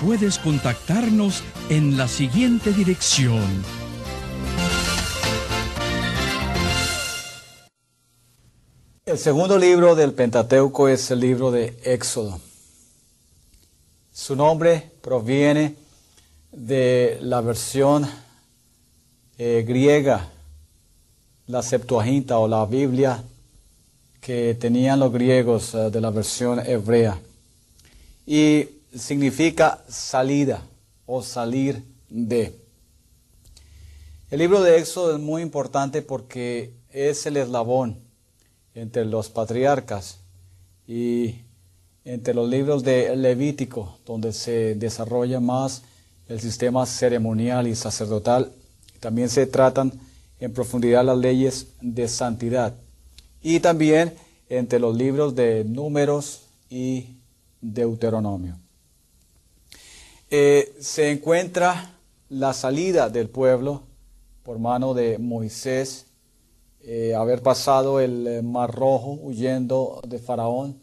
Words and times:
puedes 0.00 0.38
contactarnos 0.38 1.42
en 1.68 1.96
la 1.96 2.08
siguiente 2.08 2.72
dirección. 2.72 3.44
El 9.04 9.18
segundo 9.18 9.58
libro 9.58 9.94
del 9.94 10.12
Pentateuco 10.12 10.88
es 10.88 11.10
el 11.10 11.20
libro 11.20 11.50
de 11.50 11.76
Éxodo. 11.84 12.40
Su 14.12 14.36
nombre 14.36 14.90
proviene 15.02 15.74
de 16.52 17.18
la 17.20 17.40
versión 17.40 18.08
eh, 19.36 19.64
griega, 19.66 20.28
la 21.46 21.62
Septuaginta 21.62 22.38
o 22.38 22.48
la 22.48 22.64
Biblia 22.66 23.22
que 24.20 24.54
tenían 24.54 25.00
los 25.00 25.12
griegos 25.12 25.74
eh, 25.74 25.90
de 25.90 26.00
la 26.00 26.10
versión 26.10 26.60
hebrea. 26.64 27.18
Y 28.26 28.79
significa 28.94 29.84
salida 29.88 30.62
o 31.06 31.22
salir 31.22 31.84
de. 32.08 32.54
El 34.30 34.38
libro 34.38 34.62
de 34.62 34.78
Éxodo 34.78 35.16
es 35.16 35.20
muy 35.20 35.42
importante 35.42 36.02
porque 36.02 36.72
es 36.90 37.26
el 37.26 37.36
eslabón 37.36 37.98
entre 38.74 39.04
los 39.04 39.28
patriarcas 39.28 40.18
y 40.86 41.40
entre 42.04 42.34
los 42.34 42.48
libros 42.48 42.84
de 42.84 43.16
Levítico, 43.16 43.98
donde 44.06 44.32
se 44.32 44.76
desarrolla 44.76 45.40
más 45.40 45.82
el 46.28 46.40
sistema 46.40 46.86
ceremonial 46.86 47.66
y 47.66 47.74
sacerdotal. 47.74 48.52
También 49.00 49.28
se 49.28 49.46
tratan 49.46 49.92
en 50.38 50.52
profundidad 50.52 51.04
las 51.04 51.18
leyes 51.18 51.66
de 51.80 52.06
santidad. 52.06 52.74
Y 53.42 53.58
también 53.58 54.14
entre 54.48 54.78
los 54.78 54.96
libros 54.96 55.34
de 55.34 55.64
Números 55.64 56.42
y 56.68 57.16
Deuteronomio. 57.60 58.59
Eh, 60.32 60.76
se 60.78 61.10
encuentra 61.10 61.90
la 62.28 62.52
salida 62.52 63.10
del 63.10 63.28
pueblo 63.28 63.82
por 64.44 64.60
mano 64.60 64.94
de 64.94 65.18
Moisés, 65.18 66.06
eh, 66.82 67.16
haber 67.16 67.42
pasado 67.42 67.98
el 67.98 68.26
eh, 68.28 68.40
Mar 68.40 68.72
Rojo 68.72 69.18
huyendo 69.20 70.00
de 70.06 70.20
Faraón 70.20 70.76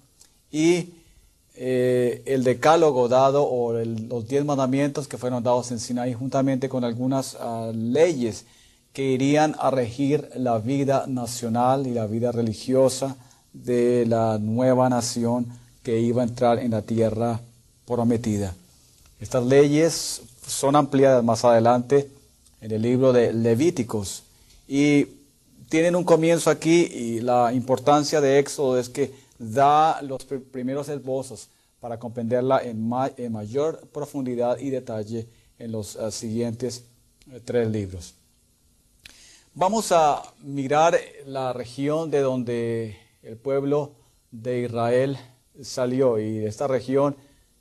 y 0.52 0.94
el 1.60 2.44
decálogo 2.44 3.08
dado 3.08 3.44
o 3.44 3.74
los 3.74 4.28
diez 4.28 4.46
mandamientos 4.46 5.08
que 5.08 5.18
fueron 5.18 5.42
dados 5.42 5.72
en 5.72 5.80
Sinaí 5.80 6.14
juntamente 6.14 6.70
con 6.70 6.84
algunas 6.84 7.36
ah, 7.40 7.72
leyes 7.74 8.46
que 8.94 9.02
irían 9.14 9.56
a 9.58 9.72
regir 9.72 10.30
la 10.36 10.60
vida 10.60 11.06
nacional 11.08 11.88
y 11.88 11.96
la 11.96 12.06
vida 12.06 12.32
religiosa 12.32 13.16
de 13.54 14.06
la 14.06 14.38
nueva 14.38 14.88
nación 14.88 15.48
que 15.82 16.00
iba 16.00 16.22
a 16.22 16.26
entrar 16.26 16.60
en 16.60 16.72
la 16.72 16.84
tierra 16.84 17.42
prometida. 17.88 18.54
Estas 19.20 19.46
leyes 19.46 20.22
son 20.46 20.76
ampliadas 20.76 21.24
más 21.24 21.44
adelante 21.44 22.10
en 22.62 22.72
el 22.72 22.82
libro 22.84 23.14
de 23.14 23.34
Levíticos 23.34 24.24
y 24.68 25.08
tienen 25.70 25.96
un 25.96 26.04
comienzo 26.04 26.50
aquí 26.52 26.84
y 26.84 27.20
la 27.22 27.52
importancia 27.52 28.22
de 28.22 28.38
Éxodo 28.38 28.78
es 28.80 28.90
que 28.90 29.12
da 29.40 30.02
los 30.04 30.24
primeros 30.24 30.88
esbozos 30.90 31.50
para 31.80 31.98
comprenderla 32.00 32.62
en, 32.64 32.88
mayor 33.32 33.88
profundidad 33.92 34.60
y 34.60 34.70
detalle 34.70 35.28
en 35.58 35.72
los 35.72 35.96
eh, 35.96 36.12
siguientes 36.12 36.84
eh, 37.32 37.42
tres 37.44 37.70
libros. 37.70 38.14
Vamos 39.54 39.92
a 39.92 40.22
mirar 40.44 41.00
la 41.26 41.54
región 41.54 42.12
de 42.12 42.20
donde 42.20 42.98
el 43.24 43.38
pueblo 43.38 43.94
de 44.32 44.62
Israel 44.62 45.18
salió 45.62 46.20
y 46.20 46.46
esta 46.46 46.68
región 46.68 47.16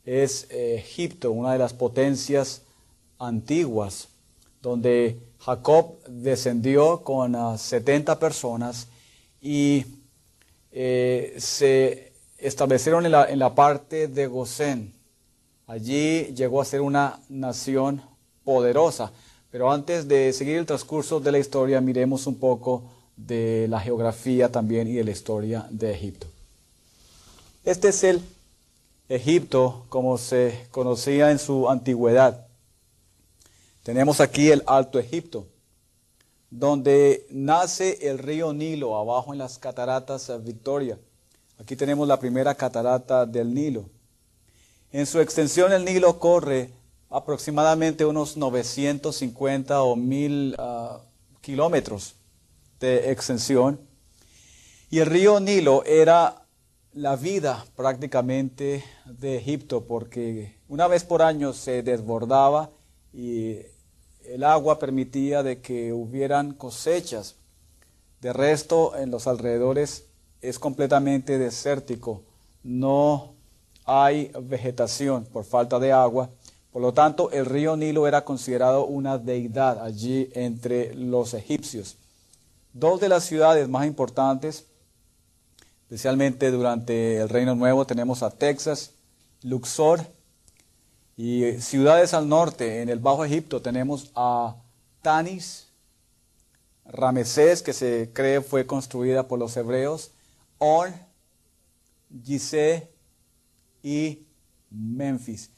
es 0.06 0.46
eh, 0.50 0.76
Egipto, 0.76 1.32
una 1.32 1.52
de 1.52 1.58
las 1.58 1.74
potencias 1.74 2.62
antiguas, 3.18 4.08
donde 4.62 5.18
Jacob 5.40 5.96
descendió 6.08 7.02
con 7.02 7.58
70 7.58 8.12
ah, 8.12 8.18
personas 8.18 8.86
y 9.42 9.84
eh, 10.72 11.34
se 11.38 12.12
establecieron 12.38 13.04
en 13.04 13.12
la, 13.12 13.30
en 13.30 13.38
la 13.38 13.54
parte 13.54 14.08
de 14.08 14.26
Gosén. 14.26 14.94
Allí 15.66 16.34
llegó 16.34 16.60
a 16.60 16.64
ser 16.64 16.80
una 16.80 17.20
nación 17.28 18.00
poderosa. 18.44 19.12
Pero 19.50 19.72
antes 19.72 20.06
de 20.06 20.32
seguir 20.32 20.56
el 20.56 20.66
transcurso 20.66 21.18
de 21.18 21.32
la 21.32 21.38
historia, 21.38 21.80
miremos 21.80 22.26
un 22.26 22.36
poco 22.36 22.84
de 23.16 23.66
la 23.68 23.80
geografía 23.80 24.50
también 24.52 24.86
y 24.86 24.92
de 24.92 25.04
la 25.04 25.10
historia 25.10 25.66
de 25.70 25.92
Egipto. 25.92 26.26
Este 27.64 27.88
es 27.88 28.04
el 28.04 28.20
Egipto 29.08 29.86
como 29.88 30.18
se 30.18 30.66
conocía 30.70 31.30
en 31.30 31.38
su 31.38 31.70
antigüedad. 31.70 32.46
Tenemos 33.82 34.20
aquí 34.20 34.50
el 34.50 34.64
Alto 34.66 34.98
Egipto, 34.98 35.46
donde 36.50 37.26
nace 37.30 38.08
el 38.08 38.18
río 38.18 38.52
Nilo, 38.52 38.96
abajo 38.96 39.32
en 39.32 39.38
las 39.38 39.58
cataratas 39.58 40.32
Victoria. 40.42 40.98
Aquí 41.58 41.76
tenemos 41.76 42.08
la 42.08 42.18
primera 42.18 42.54
catarata 42.54 43.24
del 43.26 43.54
Nilo. 43.54 43.88
En 44.90 45.06
su 45.06 45.20
extensión 45.20 45.72
el 45.72 45.84
Nilo 45.84 46.18
corre 46.18 46.70
aproximadamente 47.08 48.04
unos 48.04 48.36
950 48.36 49.82
o 49.82 49.94
1000 49.94 50.56
ah, 50.58 51.00
kilómetros 51.40 52.16
de 52.80 53.12
extensión. 53.12 53.80
Y 54.90 54.98
el 54.98 55.06
río 55.06 55.38
Nilo 55.38 55.84
era 55.84 56.45
la 56.96 57.14
vida 57.14 57.62
prácticamente 57.76 58.82
de 59.04 59.36
Egipto, 59.36 59.84
porque 59.84 60.56
una 60.66 60.88
vez 60.88 61.04
por 61.04 61.20
año 61.20 61.52
se 61.52 61.82
desbordaba 61.82 62.70
y 63.12 63.58
el 64.24 64.42
agua 64.42 64.78
permitía 64.78 65.42
de 65.42 65.60
que 65.60 65.92
hubieran 65.92 66.54
cosechas. 66.54 67.36
De 68.22 68.32
resto, 68.32 68.96
en 68.96 69.10
los 69.10 69.26
alrededores 69.26 70.06
es 70.40 70.58
completamente 70.58 71.38
desértico, 71.38 72.22
no 72.62 73.34
hay 73.84 74.32
vegetación 74.40 75.26
por 75.26 75.44
falta 75.44 75.78
de 75.78 75.92
agua. 75.92 76.30
Por 76.72 76.80
lo 76.80 76.94
tanto, 76.94 77.30
el 77.30 77.44
río 77.44 77.76
Nilo 77.76 78.06
era 78.06 78.24
considerado 78.24 78.86
una 78.86 79.18
deidad 79.18 79.84
allí 79.84 80.30
entre 80.32 80.94
los 80.94 81.34
egipcios. 81.34 81.98
Dos 82.72 83.00
de 83.00 83.10
las 83.10 83.24
ciudades 83.24 83.68
más 83.68 83.86
importantes 83.86 84.64
especialmente 85.86 86.50
durante 86.50 87.18
el 87.18 87.28
Reino 87.28 87.54
Nuevo 87.54 87.86
tenemos 87.86 88.24
a 88.24 88.30
Texas, 88.30 88.90
Luxor 89.42 90.00
y 91.16 91.52
ciudades 91.60 92.12
al 92.12 92.28
norte, 92.28 92.82
en 92.82 92.88
el 92.88 92.98
Bajo 92.98 93.24
Egipto 93.24 93.62
tenemos 93.62 94.10
a 94.16 94.56
Tanis, 95.00 95.68
Ramesés, 96.84 97.62
que 97.62 97.72
se 97.72 98.10
cree 98.12 98.40
fue 98.40 98.66
construida 98.66 99.28
por 99.28 99.38
los 99.38 99.56
hebreos, 99.56 100.10
Or, 100.58 100.92
Gizeh 102.24 102.90
y 103.80 104.26
Memphis. 104.70 105.50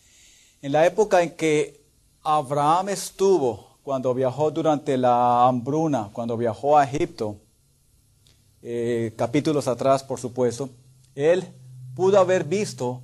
En 0.60 0.72
la 0.72 0.84
época 0.84 1.22
en 1.22 1.34
que 1.36 1.82
Abraham 2.22 2.90
estuvo, 2.90 3.78
cuando 3.82 4.12
viajó 4.12 4.50
durante 4.50 4.98
la 4.98 5.46
hambruna, 5.46 6.10
cuando 6.12 6.36
viajó 6.36 6.76
a 6.76 6.84
Egipto, 6.84 7.40
eh, 8.62 9.12
capítulos 9.16 9.68
atrás, 9.68 10.02
por 10.02 10.18
supuesto, 10.18 10.70
él 11.14 11.44
pudo 11.94 12.18
haber 12.18 12.44
visto 12.44 13.02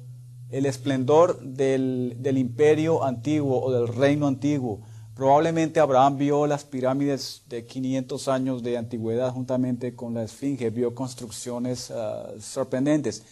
el 0.51 0.67
esplendor 0.67 1.41
del, 1.41 2.17
del, 2.19 2.39
imperio 2.39 3.05
antiguo 3.05 3.61
o 3.61 3.73
del 3.73 3.89
reino 3.89 4.27
antiguo. 4.27 4.81
Probablemente 5.15 5.81
Abraham 5.81 6.19
vio 6.19 6.47
las 6.47 6.65
pirámides 6.65 7.43
de 7.49 7.65
500 7.67 8.29
años 8.29 8.63
de 8.63 8.77
antigüedad 8.77 9.33
juntamente 9.33 9.95
con 9.95 10.15
la 10.15 10.25
esfinge, 10.25 10.71
vio 10.71 10.95
construcciones 10.95 11.91
ah, 11.91 12.31
sorprendentes. 12.41 13.23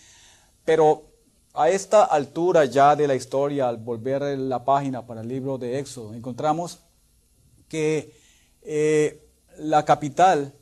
Pero 0.64 1.04
a 1.54 1.68
esta 1.68 2.04
altura 2.04 2.64
ya 2.64 2.96
de 2.96 3.06
la 3.06 3.14
historia, 3.14 3.68
al 3.68 3.76
volver 3.76 4.22
la 4.38 4.64
página 4.64 5.06
para 5.06 5.20
el 5.20 5.28
libro 5.28 5.58
de 5.58 5.78
Éxodo, 5.78 6.14
encontramos 6.14 6.80
que 7.68 8.12
eh, 8.62 9.28
la 9.58 9.84
capital 9.84 10.54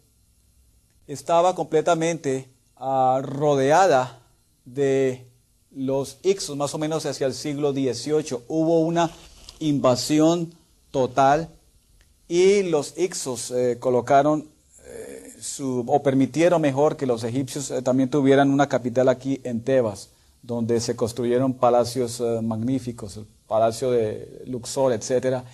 estaba 1.13 1.57
completamente 1.57 2.49
ah, 2.77 3.21
rodeada 3.23 4.21
de 4.65 5.27
los 5.73 6.19
Ixos, 6.23 6.57
más 6.57 6.73
o 6.75 6.79
menos 6.79 7.05
hacia 7.05 7.27
el 7.27 7.35
siglo 7.35 7.73
XVIII. 7.73 8.45
Hubo 8.47 8.81
una 8.81 9.11
invasión 9.59 10.55
total 10.93 11.49
y 12.29 12.63
los 12.63 12.97
Ixos 12.97 13.51
eh, 13.51 13.79
colocaron 13.81 14.49
eh, 14.87 15.35
su, 15.41 15.85
o 15.89 16.01
permitieron 16.01 16.63
mejor 16.63 16.97
que 16.97 17.07
los 17.07 17.25
egipcios 17.25 17.73
eh, 17.73 17.83
también 17.83 18.09
tuvieran 18.09 18.49
una 18.51 18.69
capital 18.69 19.09
aquí 19.09 19.41
en 19.43 19.63
Tebas, 19.63 20.11
donde 20.43 20.81
se 20.81 20.95
construyeron 20.95 21.55
palacios 21.55 22.23
magníficos, 22.43 23.17
el 23.17 23.27
palacio 23.49 23.91
de 23.91 24.45
Luxor, 24.47 24.93
etcétera. 24.93 25.45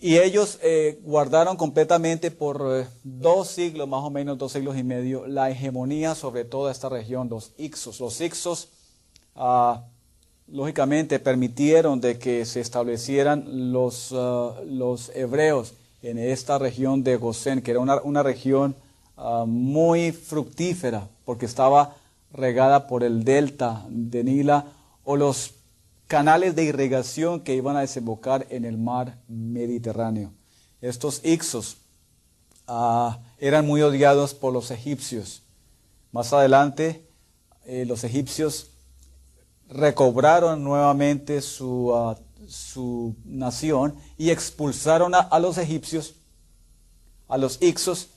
Y 0.00 0.16
ellos 0.16 0.58
guardaron 1.02 1.56
completamente 1.56 2.30
por 2.30 2.86
dos 3.04 3.48
siglos, 3.48 3.86
más 3.86 4.02
o 4.02 4.10
menos 4.10 4.38
dos 4.38 4.52
siglos 4.52 4.78
y 4.78 4.82
medio, 4.82 5.26
la 5.26 5.50
hegemonía 5.50 6.14
sobre 6.14 6.44
toda 6.44 6.72
esta 6.72 6.88
región, 6.88 7.28
los 7.28 7.52
Ixos. 7.58 8.00
Los 8.00 8.20
Ixos 8.20 8.68
Ah, 9.34 9.84
lógicamente 10.48 11.18
permitieron 11.18 12.00
de 12.00 12.18
que 12.18 12.44
se 12.44 12.60
establecieran 12.60 13.72
los, 13.72 14.12
ah, 14.12 14.54
los 14.66 15.10
hebreos 15.14 15.74
en 16.02 16.18
esta 16.18 16.58
región 16.58 17.04
de 17.04 17.16
Gosén, 17.16 17.62
que 17.62 17.70
era 17.70 17.80
una, 17.80 18.22
región 18.22 18.74
ah, 19.16 19.44
muy 19.46 20.12
fructífera, 20.12 21.08
porque 21.24 21.46
estaba 21.46 21.96
regada 22.32 22.86
por 22.86 23.04
el 23.04 23.24
delta 23.24 23.84
de 23.88 24.24
Nila 24.24 24.66
o 25.04 25.16
los 25.16 25.54
canales 26.10 26.56
de 26.56 26.64
irrigación 26.64 27.38
que 27.38 27.54
iban 27.54 27.76
a 27.76 27.82
desembocar 27.82 28.44
en 28.50 28.64
el 28.64 28.76
mar 28.76 29.16
Mediterráneo. 29.28 30.32
Estos 30.80 31.24
Ixos 31.24 31.76
eran 33.38 33.64
muy 33.64 33.80
odiados 33.80 34.34
por 34.34 34.52
los 34.52 34.72
egipcios. 34.72 35.44
Más 36.10 36.32
adelante, 36.32 37.08
eh, 37.64 37.84
los 37.86 38.02
egipcios 38.02 38.72
recobraron 39.68 40.64
nuevamente 40.64 41.40
su, 41.42 41.94
ah, 41.94 42.18
su 42.48 43.14
nación 43.24 43.94
y 44.18 44.30
expulsaron 44.30 45.12
a, 45.14 45.38
los 45.38 45.58
egipcios, 45.58 46.14
a 47.28 47.38
los 47.38 47.62
Ixos, 47.62 48.08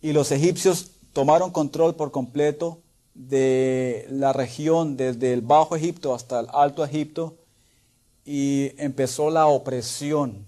y 0.00 0.12
los 0.12 0.30
egipcios 0.30 0.92
tomaron 1.12 1.50
control 1.50 1.96
por 1.96 2.12
completo 2.12 2.81
de 3.14 4.06
la 4.10 4.32
región 4.32 4.96
desde 4.96 5.32
el 5.32 5.42
Bajo 5.42 5.76
Egipto 5.76 6.14
hasta 6.14 6.40
el 6.40 6.46
Alto 6.52 6.84
Egipto 6.84 7.36
y 8.24 8.72
empezó 8.82 9.30
la 9.30 9.46
opresión 9.46 10.46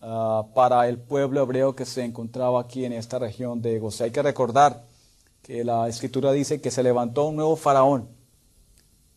ah, 0.00 0.46
para 0.54 0.88
el 0.88 0.98
pueblo 0.98 1.42
hebreo 1.42 1.74
que 1.74 1.84
se 1.84 2.04
encontraba 2.04 2.60
aquí 2.60 2.84
en 2.84 2.92
esta 2.92 3.18
región 3.18 3.60
de 3.60 3.78
Gosé. 3.78 4.04
Hay 4.04 4.10
que 4.10 4.22
recordar 4.22 4.84
que 5.42 5.64
la 5.64 5.88
escritura 5.88 6.32
dice 6.32 6.60
que 6.60 6.70
se 6.70 6.82
levantó 6.82 7.26
un 7.26 7.36
nuevo 7.36 7.56
faraón 7.56 8.08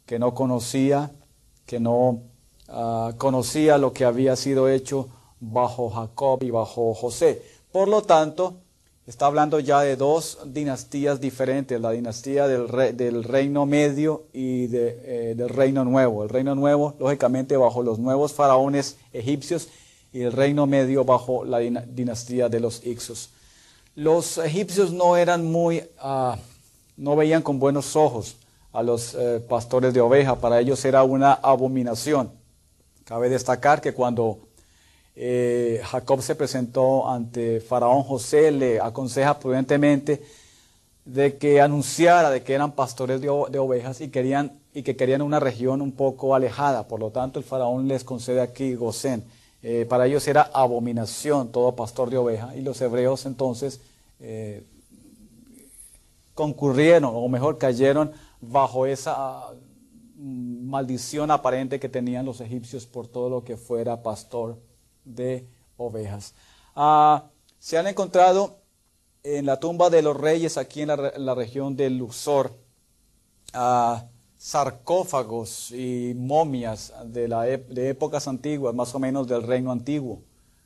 que 0.05 0.19
no 0.19 0.33
conocía, 0.33 1.11
que 1.65 1.79
no 1.79 2.23
ah, 2.67 3.13
conocía 3.17 3.77
lo 3.77 3.93
que 3.93 4.05
había 4.05 4.35
sido 4.35 4.67
hecho 4.67 5.07
bajo 5.39 5.89
Jacob 5.89 6.43
y 6.43 6.49
bajo 6.49 6.93
José. 6.93 7.41
Por 7.71 7.87
lo 7.87 8.01
tanto, 8.01 8.55
está 9.09 9.25
hablando 9.25 9.59
ya 9.59 9.81
de 9.81 9.95
dos 9.95 10.37
dinastías 10.45 11.19
diferentes, 11.19 11.81
la 11.81 11.89
dinastía 11.89 12.47
del, 12.47 13.23
Reino 13.23 13.65
Medio 13.65 14.25
y 14.33 14.65
eh, 14.75 15.33
del 15.35 15.49
Reino 15.49 15.83
Nuevo. 15.83 16.23
El 16.23 16.29
Reino 16.29 16.53
Nuevo, 16.53 16.93
lógicamente, 16.99 17.57
bajo 17.57 17.81
los 17.81 17.97
nuevos 17.97 18.33
faraones 18.33 18.97
egipcios 19.11 19.69
y 20.13 20.21
el 20.21 20.31
Reino 20.31 20.67
Medio 20.67 21.05
bajo 21.05 21.43
la 21.43 21.57
dinastía 21.57 22.49
de 22.49 22.59
los 22.59 22.85
Ixos. 22.85 23.31
Los 23.95 24.37
egipcios 24.37 24.91
no 24.91 25.17
eran 25.17 25.43
muy, 25.43 25.83
ah, 25.97 26.37
no 26.95 27.15
veían 27.15 27.41
con 27.41 27.57
buenos 27.57 27.95
ojos 27.95 28.35
a 28.71 28.83
los 28.83 29.15
eh, 29.15 29.39
pastores 29.39 29.91
de 29.91 30.01
oveja. 30.01 30.35
Para 30.35 30.59
ellos 30.59 30.85
era 30.85 31.01
una 31.01 31.33
abominación. 31.33 32.31
Cabe 33.05 33.29
destacar 33.29 33.81
que 33.81 33.91
cuando 33.91 34.48
eh, 35.21 35.81
Jacob 35.83 36.21
se 36.21 36.33
presentó 36.33 37.09
ante 37.09 37.59
Faraón, 37.59 38.03
José 38.03 38.51
le 38.51 38.79
aconseja 38.79 39.37
prudentemente 39.37 40.23
de 41.03 41.35
que 41.35 41.59
anunciara 41.59 42.29
de 42.29 42.41
que 42.41 42.53
eran 42.53 42.71
pastores 42.71 43.19
de, 43.19 43.27
ovejas 43.27 43.99
y, 43.99 44.07
querían, 44.07 44.61
y 44.73 44.81
que 44.83 44.95
querían 44.95 45.21
una 45.21 45.41
región 45.41 45.81
un 45.81 45.91
poco 45.91 46.35
alejada. 46.35 46.87
Por 46.87 47.01
lo 47.01 47.11
tanto, 47.11 47.37
el 47.37 47.43
faraón 47.43 47.89
les 47.89 48.05
concede 48.05 48.39
aquí 48.39 48.75
Gosén. 48.75 49.25
Eh, 49.61 49.85
para 49.89 50.05
ellos 50.05 50.25
era 50.25 50.49
abominación 50.53 51.51
todo 51.51 51.75
pastor 51.75 52.09
de 52.09 52.15
oveja 52.15 52.55
y 52.55 52.61
los 52.61 52.79
hebreos 52.79 53.25
entonces 53.25 53.81
concurrieron, 56.33 57.11
o 57.13 57.27
mejor 57.27 57.57
cayeron 57.57 58.13
bajo 58.39 58.85
esa 58.85 59.47
mm, 60.15 60.69
maldición 60.69 61.29
aparente 61.29 61.77
que 61.77 61.89
tenían 61.89 62.25
los 62.25 62.39
egipcios 62.39 62.85
por 62.85 63.07
todo 63.07 63.29
lo 63.29 63.43
que 63.43 63.57
fuera 63.57 64.01
pastor 64.01 64.68
de 65.15 65.47
ovejas. 65.77 66.33
Ah, 66.75 67.25
se 67.59 67.77
han 67.77 67.87
encontrado 67.87 68.59
en 69.23 69.45
la 69.45 69.59
tumba 69.59 69.89
de 69.89 70.01
los 70.01 70.15
reyes 70.15 70.57
aquí 70.57 70.81
en 70.81 70.87
la, 70.89 71.35
región 71.35 71.75
de 71.75 71.89
Luxor 71.89 72.53
ah, 73.53 74.05
sarcófagos 74.37 75.71
y 75.71 76.13
momias 76.15 76.93
de, 77.05 77.27
la, 77.27 77.41
de 77.43 77.89
épocas 77.89 78.27
antiguas, 78.27 78.73
más 78.73 78.95
o 78.95 78.99
menos 78.99 79.27
del 79.27 79.43
reino 79.43 79.71
antiguo, 79.71 80.21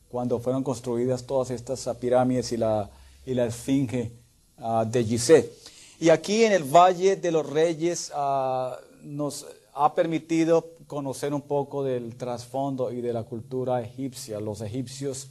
cuando 0.10 0.40
fueron 0.40 0.64
construidas 0.64 1.26
todas 1.26 1.50
estas 1.50 1.88
pirámides 1.98 2.52
y 2.52 2.58
la, 2.58 2.90
y 3.26 3.34
la 3.34 3.46
esfinge 3.46 4.12
ah, 4.60 4.86
de 4.88 5.04
Gizeh. 5.04 5.52
Y 6.00 6.10
aquí 6.10 6.44
en 6.44 6.52
el 6.52 6.64
Valle 6.64 7.16
de 7.16 7.32
los 7.32 7.50
Reyes 7.50 8.12
ah, 8.14 8.78
nos 9.04 9.48
ha 9.74 9.96
permitido 9.96 10.70
conocer 10.94 11.34
un 11.34 11.42
poco 11.42 11.84
del 11.84 12.16
trasfondo 12.16 12.92
y 12.92 13.02
de 13.02 13.14
la 13.14 13.24
cultura 13.24 13.82
egipcia. 13.82 14.40
Los 14.40 14.62
egipcios 14.62 15.30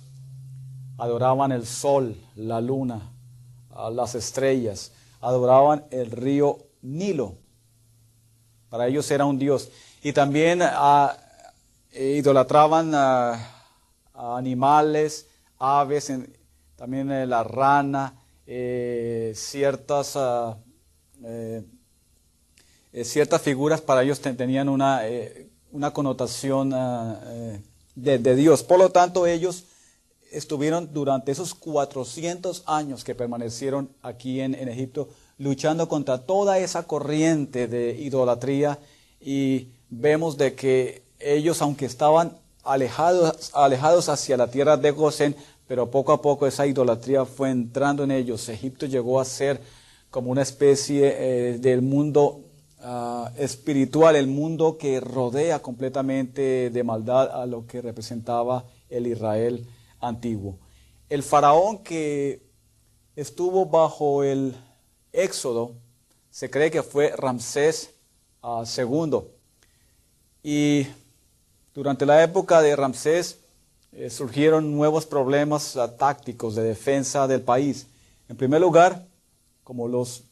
adoraban 0.99 1.53
el 1.53 1.67
sol, 1.67 2.17
la 2.37 2.61
luna, 2.61 3.13
las 3.93 4.15
estrellas, 4.15 4.93
adoraban 5.21 5.85
el 5.91 6.11
río 6.11 6.59
Nilo. 6.83 7.37
Para 8.69 8.89
ellos 8.89 9.11
era 9.11 9.25
un 9.25 9.39
dios. 9.39 9.71
Y 10.03 10.13
también 10.13 10.61
ah, 10.63 11.17
idolatraban 11.93 12.93
animales, 14.15 15.29
aves, 15.59 16.13
también 16.77 17.13
eh, 17.13 17.27
la 17.27 17.45
rana, 17.45 18.15
eh, 18.47 19.33
ciertas, 19.37 20.17
ah, 20.17 20.59
eh, 21.25 21.63
eh, 22.93 23.05
ciertas 23.05 23.41
figuras 23.41 23.81
para 23.81 24.03
ellos 24.03 24.21
tenían 24.21 24.69
una, 24.69 25.03
una 25.73 25.93
connotación 25.93 26.73
ah, 26.75 27.21
de, 27.95 28.37
Dios. 28.37 28.63
Por 28.63 28.79
lo 28.79 28.91
tanto, 28.91 29.27
ellos 29.27 29.65
estuvieron 30.31 30.93
durante 30.93 31.33
esos 31.33 31.55
400 31.55 32.63
años 32.67 33.05
que 33.05 33.15
permanecieron 33.15 33.91
aquí 34.03 34.41
en, 34.41 34.55
Egipto 34.69 35.09
luchando 35.39 35.89
contra 35.89 36.19
toda 36.19 36.59
esa 36.59 36.85
corriente 36.85 37.67
de 37.67 37.97
idolatría 37.99 38.79
y 39.21 39.69
vemos 39.91 40.37
de 40.37 40.55
que 40.55 41.03
ellos, 41.19 41.61
aunque 41.63 41.87
estaban 41.87 42.37
alejados, 42.63 43.51
alejados 43.53 44.09
hacia 44.09 44.37
la 44.37 44.51
tierra 44.51 44.77
de 44.77 44.91
Gosén, 44.91 45.37
pero 45.67 45.91
poco 45.91 46.13
a 46.13 46.23
poco 46.23 46.47
esa 46.47 46.67
idolatría 46.67 47.25
fue 47.25 47.51
entrando 47.51 48.05
en 48.05 48.11
ellos. 48.11 48.49
Egipto 48.49 48.87
llegó 48.87 49.21
a 49.21 49.25
ser 49.25 49.61
como 50.11 50.31
una 50.31 50.43
especie 50.43 51.15
eh, 51.17 51.59
del 51.59 51.83
mundo 51.83 52.42
ah, 52.83 53.33
espiritual, 53.37 54.17
el 54.17 54.27
mundo 54.27 54.77
que 54.79 55.01
rodea 55.01 55.61
completamente 55.61 56.71
de 56.71 56.85
maldad 56.85 57.41
a 57.41 57.47
lo 57.47 57.67
que 57.67 57.81
representaba 57.81 58.65
el 58.89 59.07
Israel 59.07 59.67
antiguo. 60.01 60.59
El 61.09 61.23
faraón 61.23 61.79
que 61.79 62.43
estuvo 63.17 63.67
bajo 63.67 64.25
el 64.25 64.55
éxodo, 65.13 65.73
se 66.31 66.51
cree 66.51 66.71
que 66.71 66.83
fue 66.83 67.15
Ramsés 67.17 67.91
II. 68.43 68.43
Ah, 68.43 68.65
y 70.43 70.87
durante 71.75 72.07
la 72.07 72.23
época 72.23 72.61
de 72.61 72.75
Ramsés, 72.75 73.39
eh, 73.93 74.09
surgieron 74.09 74.75
nuevos 74.75 75.05
problemas 75.05 75.79
tácticos 75.99 76.55
de 76.55 76.63
defensa 76.63 77.29
del 77.29 77.43
país. 77.43 77.87
En 78.29 78.37
primer 78.37 78.61
lugar, 78.61 79.07
como 79.65 79.87
los, 79.87 80.25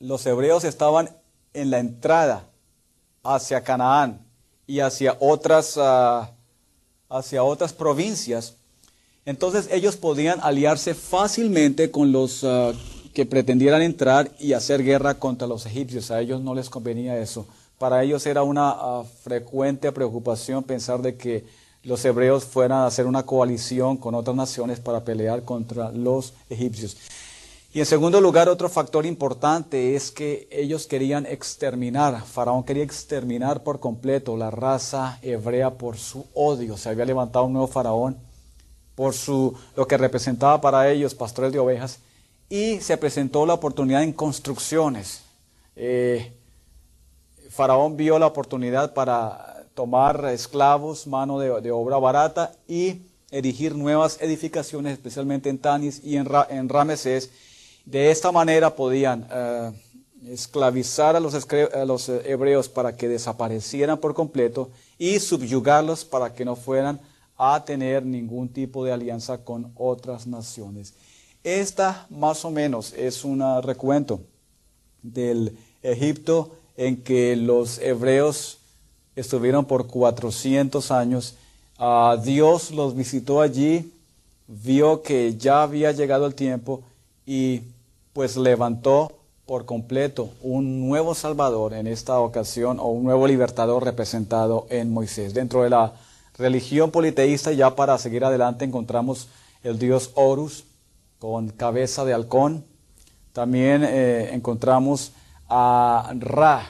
los 0.00 0.26
hebreos 0.26 0.64
estaban 0.64 1.10
en 1.52 1.70
la 1.70 1.78
entrada 1.78 2.46
hacia 3.22 3.62
Canaán 3.62 4.20
y 4.66 4.80
hacia 4.80 5.16
otras, 5.20 5.74
ah, 5.76 6.30
hacia 7.08 7.42
otras 7.42 7.72
provincias, 7.72 8.54
entonces 9.24 9.68
ellos 9.70 9.96
podían 9.96 10.40
aliarse 10.42 10.94
fácilmente 10.94 11.90
con 11.90 12.12
los 12.12 12.44
ah, 12.44 12.72
que 13.14 13.26
pretendieran 13.26 13.82
entrar 13.82 14.30
y 14.38 14.52
hacer 14.52 14.82
guerra 14.82 15.18
contra 15.18 15.46
los 15.46 15.66
egipcios. 15.66 16.10
A 16.10 16.20
ellos 16.20 16.40
no 16.40 16.54
les 16.54 16.70
convenía 16.70 17.18
eso. 17.18 17.46
Para 17.78 18.02
ellos 18.02 18.26
era 18.26 18.42
una 18.42 18.70
ah, 18.70 19.04
frecuente 19.22 19.92
preocupación 19.92 20.64
pensar 20.64 21.02
de 21.02 21.16
que 21.16 21.44
los 21.82 22.04
hebreos 22.04 22.44
fueran 22.44 22.80
a 22.80 22.86
hacer 22.86 23.06
una 23.06 23.24
coalición 23.24 23.96
con 23.96 24.14
otras 24.14 24.36
naciones 24.36 24.80
para 24.80 25.04
pelear 25.04 25.42
contra 25.44 25.90
los 25.92 26.34
egipcios. 26.50 26.96
Y 27.78 27.80
en 27.80 27.86
segundo 27.86 28.20
lugar, 28.20 28.48
otro 28.48 28.68
factor 28.68 29.06
importante 29.06 29.94
es 29.94 30.10
que 30.10 30.48
ellos 30.50 30.88
querían 30.88 31.26
exterminar, 31.26 32.24
Faraón 32.24 32.64
quería 32.64 32.82
exterminar 32.82 33.62
por 33.62 33.78
completo 33.78 34.36
la 34.36 34.50
raza 34.50 35.20
hebrea 35.22 35.74
por 35.74 35.96
su 35.96 36.26
odio. 36.34 36.76
Se 36.76 36.88
había 36.88 37.04
levantado 37.04 37.44
un 37.44 37.52
nuevo 37.52 37.68
Faraón 37.68 38.18
por 38.96 39.14
su, 39.14 39.56
lo 39.76 39.86
que 39.86 39.96
representaba 39.96 40.60
para 40.60 40.90
ellos 40.90 41.14
pastores 41.14 41.52
de 41.52 41.60
ovejas 41.60 42.00
y 42.48 42.80
se 42.80 42.96
presentó 42.96 43.46
la 43.46 43.54
oportunidad 43.54 44.02
en 44.02 44.12
construcciones. 44.12 45.22
Eh, 45.76 46.32
Faraón 47.48 47.96
vio 47.96 48.18
la 48.18 48.26
oportunidad 48.26 48.92
para 48.92 49.68
tomar 49.74 50.24
esclavos, 50.32 51.06
mano 51.06 51.38
de, 51.38 51.70
obra 51.70 51.98
barata 51.98 52.50
y 52.66 53.02
erigir 53.30 53.76
nuevas 53.76 54.20
edificaciones, 54.20 54.94
especialmente 54.94 55.48
en 55.48 55.58
Tanis 55.58 56.02
y 56.02 56.16
en, 56.16 56.26
Ramesés. 56.68 57.30
De 57.88 58.10
esta 58.10 58.30
manera 58.30 58.76
podían 58.76 59.26
eh, 59.32 59.72
esclavizar 60.26 61.16
a 61.16 61.20
los, 61.20 61.34
eh, 61.54 62.22
hebreos 62.26 62.68
para 62.68 62.94
que 62.94 63.08
desaparecieran 63.08 63.96
por 63.96 64.12
completo 64.12 64.68
y 64.98 65.18
subyugarlos 65.18 66.04
para 66.04 66.34
que 66.34 66.44
no 66.44 66.54
fueran 66.54 67.00
a 67.38 67.64
tener 67.64 68.04
ningún 68.04 68.50
tipo 68.50 68.84
de 68.84 68.92
alianza 68.92 69.38
con 69.38 69.72
otras 69.74 70.26
naciones. 70.26 70.92
Esta 71.42 72.06
más 72.10 72.44
o 72.44 72.50
menos 72.50 72.92
es 72.92 73.24
un 73.24 73.42
recuento 73.62 74.20
del 75.02 75.56
Egipto 75.82 76.50
en 76.76 77.02
que 77.02 77.36
los 77.36 77.78
hebreos 77.78 78.58
estuvieron 79.16 79.64
por 79.64 79.86
400 79.86 80.90
años. 80.90 81.36
Uh, 81.78 82.20
Dios 82.22 82.70
los 82.70 82.94
visitó 82.94 83.40
allí, 83.40 83.90
vio 84.46 85.00
que 85.00 85.38
ya 85.38 85.62
había 85.62 85.92
llegado 85.92 86.26
el 86.26 86.34
tiempo 86.34 86.82
y 87.24 87.62
pues 88.18 88.36
levantó 88.36 89.12
por 89.46 89.64
completo 89.64 90.30
un 90.42 90.88
nuevo 90.88 91.14
Salvador 91.14 91.72
en 91.72 91.86
esta 91.86 92.18
ocasión 92.18 92.80
o 92.80 92.86
un 92.86 93.04
nuevo 93.04 93.28
libertador 93.28 93.84
representado 93.84 94.66
en 94.70 94.92
Moisés. 94.92 95.34
Dentro 95.34 95.62
de 95.62 95.70
la 95.70 95.92
religión 96.36 96.90
politeísta, 96.90 97.52
ya 97.52 97.76
para 97.76 97.96
seguir 97.96 98.24
adelante, 98.24 98.64
encontramos 98.64 99.28
el 99.62 99.78
dios 99.78 100.10
Horus, 100.16 100.64
con 101.20 101.50
cabeza 101.50 102.04
de 102.04 102.12
halcón. 102.12 102.64
También 103.32 103.84
eh, 103.84 104.30
encontramos 104.32 105.12
a 105.48 106.12
Ra, 106.18 106.66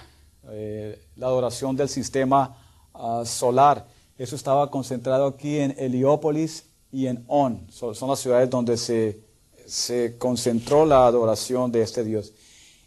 eh, 0.51 1.01
la 1.17 1.29
adoración 1.29 1.77
del 1.77 1.89
sistema 1.89 2.59
ah, 2.93 3.23
solar. 3.25 3.87
Eso 4.19 4.37
estaba 4.37 4.71
concentrado 4.71 5.27
aquí 5.27 5.61
en 5.61 5.75
Heliópolis 5.79 6.67
y 6.93 7.07
en 7.07 7.25
On. 7.27 7.67
son 7.71 8.11
las 8.11 8.19
ciudades 8.19 8.51
donde 8.51 8.77
se, 8.77 9.28
se, 9.69 10.17
concentró 10.19 10.87
la 10.87 11.07
adoración 11.07 11.71
de 11.71 11.83
este 11.83 12.03
dios. 12.03 12.33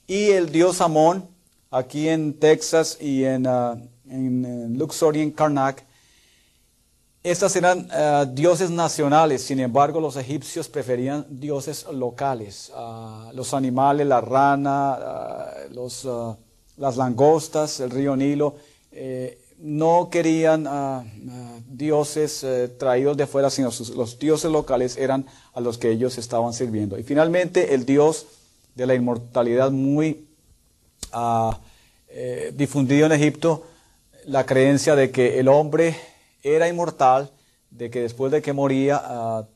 Y 0.08 0.32
el 0.32 0.52
dios 0.52 0.82
Amón, 0.82 1.28
aquí 1.70 2.10
en 2.10 2.34
Texas 2.34 2.98
y 3.00 3.24
en, 3.24 3.48
uh, 3.48 3.78
Luxor 4.76 5.16
y 5.16 5.22
en 5.22 5.32
Karnak, 5.32 5.86
estas 7.24 7.56
eran 7.56 7.88
eh, 7.94 8.26
dioses 8.34 8.72
nacionales, 8.72 9.44
sin 9.44 9.60
embargo 9.60 10.00
los 10.00 10.16
egipcios 10.16 10.68
preferían 10.68 11.28
dioses 11.30 11.86
locales. 11.94 12.72
Ah, 12.76 13.30
los 13.36 13.54
animales, 13.54 14.08
la 14.08 14.22
rana, 14.22 14.94
ah, 14.94 15.54
los, 15.70 16.08
ah, 16.08 16.36
las 16.78 16.98
langostas, 16.98 17.80
el 17.80 17.92
río 17.92 18.16
Nilo, 18.16 18.56
eh, 18.92 19.40
no 19.60 20.10
querían 20.10 20.66
dioses 21.82 22.44
eh, 22.46 22.70
traídos 22.70 23.18
de 23.18 23.28
fuera, 23.28 23.50
sino 23.50 23.70
los 23.96 24.18
dioses 24.20 24.50
locales 24.50 24.96
eran 24.96 25.26
a 25.54 25.60
los 25.60 25.78
que 25.78 25.90
ellos 25.90 26.18
estaban 26.18 26.54
sirviendo. 26.54 26.98
Y 26.98 27.04
finalmente 27.04 27.74
el 27.74 27.86
dios 27.86 28.28
de 28.76 28.86
la 28.86 28.96
inmortalidad 28.96 29.72
muy 29.72 30.28
difundido 32.54 33.06
en 33.08 33.12
Egipto, 33.12 33.66
la 34.26 34.46
creencia 34.46 34.96
de 34.96 35.12
que 35.12 35.40
el 35.40 35.50
hombre 35.50 35.98
era 36.44 36.68
inmortal, 36.68 37.32
de 37.70 37.90
que 37.90 38.02
después 38.02 38.32
de 38.32 38.42
que 38.42 38.54
moría 38.54 39.02
ah, 39.04 39.48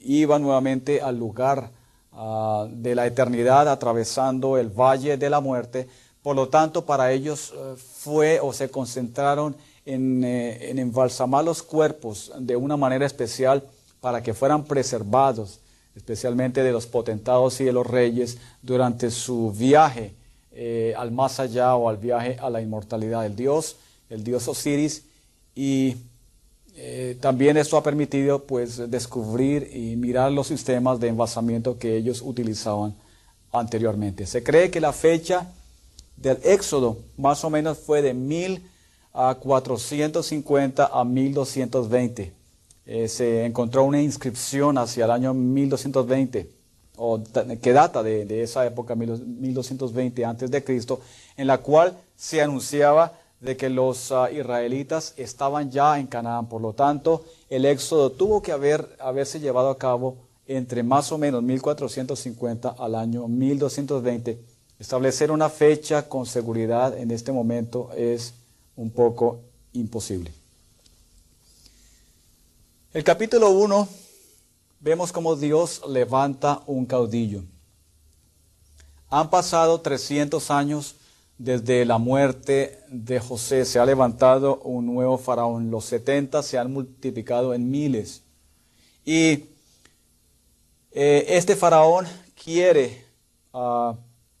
iba 0.00 0.38
nuevamente 0.38 1.00
al 1.00 1.18
lugar 1.18 1.70
ah, 2.12 2.66
de 2.70 2.94
la 2.94 3.06
eternidad 3.06 3.68
atravesando 3.68 4.56
el 4.56 4.68
valle 4.68 5.16
de 5.16 5.30
la 5.30 5.40
muerte. 5.40 5.88
Por 6.22 6.36
lo 6.36 6.48
tanto, 6.48 6.86
para 6.86 7.12
ellos 7.12 7.52
eh, 7.54 7.74
fue 7.76 8.40
o 8.40 8.52
se 8.52 8.70
concentraron 8.70 9.56
en, 9.86 10.22
eh, 10.24 10.70
en, 10.70 10.78
embalsamar 10.78 11.44
los 11.44 11.62
cuerpos 11.62 12.32
de 12.38 12.56
una 12.56 12.76
manera 12.76 13.06
especial 13.06 13.64
para 14.00 14.22
que 14.22 14.34
fueran 14.34 14.64
preservados, 14.64 15.60
especialmente 15.94 16.62
de 16.62 16.72
los 16.72 16.86
potentados 16.86 17.60
y 17.60 17.64
de 17.64 17.72
los 17.72 17.86
reyes, 17.86 18.38
durante 18.62 19.10
su 19.10 19.52
viaje 19.52 20.12
eh, 20.58 20.94
al 20.96 21.10
más 21.10 21.38
allá 21.38 21.74
o 21.74 21.88
al 21.88 21.98
viaje 21.98 22.38
a 22.40 22.48
la 22.48 22.62
inmortalidad. 22.62 23.22
del 23.22 23.36
Dios, 23.36 23.76
el 24.08 24.24
Dios 24.24 24.48
Osiris 24.48 25.04
y 25.54 25.96
eh, 26.76 27.18
también 27.20 27.58
esto 27.58 27.76
ha 27.76 27.82
permitido 27.82 28.44
pues 28.44 28.90
descubrir 28.90 29.70
y 29.74 29.96
mirar 29.96 30.32
los 30.32 30.46
sistemas 30.46 30.98
de 30.98 31.08
envasamiento 31.08 31.78
que 31.78 31.96
ellos 31.96 32.22
utilizaban 32.22 32.94
anteriormente. 33.52 34.26
Se 34.26 34.42
cree 34.42 34.70
que 34.70 34.80
la 34.80 34.94
fecha 34.94 35.52
del 36.16 36.38
éxodo 36.42 36.96
más 37.18 37.44
o 37.44 37.50
menos 37.50 37.76
fue 37.76 38.00
de 38.00 38.14
1450 38.14 38.75
a 39.16 41.04
1220. 41.04 42.32
Eh, 42.86 43.08
se 43.08 43.44
encontró 43.44 43.84
una 43.84 44.00
inscripción 44.00 44.78
hacia 44.78 45.06
el 45.06 45.10
año 45.10 45.34
1220, 45.34 46.50
o 46.96 47.20
que 47.60 47.72
data 47.72 48.02
de, 48.02 48.24
de 48.24 48.42
esa 48.42 48.64
época, 48.64 48.94
1220 48.94 50.24
antes 50.24 50.50
de 50.50 50.62
Cristo, 50.62 51.00
en 51.36 51.46
la 51.48 51.58
cual 51.58 51.96
se 52.16 52.40
anunciaba 52.42 53.12
de 53.40 53.56
que 53.56 53.68
los 53.68 54.12
ah, 54.12 54.30
israelitas 54.30 55.14
estaban 55.16 55.70
ya 55.70 55.98
en 55.98 56.06
Canaán. 56.06 56.48
Por 56.48 56.62
lo 56.62 56.72
tanto, 56.72 57.24
el 57.50 57.64
éxodo 57.64 58.10
tuvo 58.10 58.42
que 58.42 58.52
haber, 58.52 58.96
haberse 58.98 59.40
llevado 59.40 59.70
a 59.70 59.78
cabo 59.78 60.16
entre 60.46 60.82
más 60.82 61.10
o 61.12 61.18
menos 61.18 61.42
1450 61.42 62.76
al 62.78 62.94
año 62.94 63.26
1220. 63.28 64.38
Establecer 64.78 65.30
una 65.30 65.48
fecha 65.48 66.08
con 66.08 66.26
seguridad 66.26 66.96
en 66.96 67.10
este 67.10 67.32
momento 67.32 67.90
es 67.96 68.34
un 68.76 68.90
poco 68.90 69.40
imposible. 69.72 70.32
El 72.92 73.04
capítulo 73.04 73.50
1 73.50 73.88
vemos 74.80 75.12
cómo 75.12 75.36
Dios 75.36 75.82
levanta 75.88 76.62
un 76.66 76.86
caudillo. 76.86 77.42
Han 79.10 79.30
pasado 79.30 79.80
300 79.80 80.50
años 80.50 80.96
desde 81.38 81.84
la 81.84 81.98
muerte 81.98 82.80
de 82.88 83.20
José 83.20 83.66
se 83.66 83.78
ha 83.78 83.84
levantado 83.84 84.60
un 84.60 84.86
nuevo 84.86 85.18
faraón. 85.18 85.70
Los 85.70 85.84
70 85.84 86.42
se 86.42 86.56
han 86.56 86.72
multiplicado 86.72 87.52
en 87.52 87.70
miles. 87.70 88.22
Y 89.04 89.44
eh, 90.92 91.26
este 91.28 91.54
faraón 91.54 92.06
quiere 92.42 93.04
ah, 93.52 93.94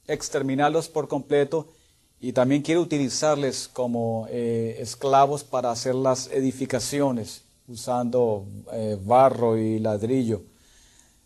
exterminarlos 0.06 0.88
por 0.88 1.06
completo 1.06 1.68
y 2.20 2.32
también 2.32 2.62
quiere 2.62 2.80
utilizarles 2.80 3.68
como 3.72 4.26
eh, 4.30 4.76
esclavos 4.80 5.44
para 5.44 5.70
hacer 5.70 5.94
las 5.94 6.28
edificaciones 6.28 7.42
usando 7.68 8.46
eh, 8.72 8.98
barro 9.04 9.58
y 9.58 9.78
ladrillo. 9.78 10.42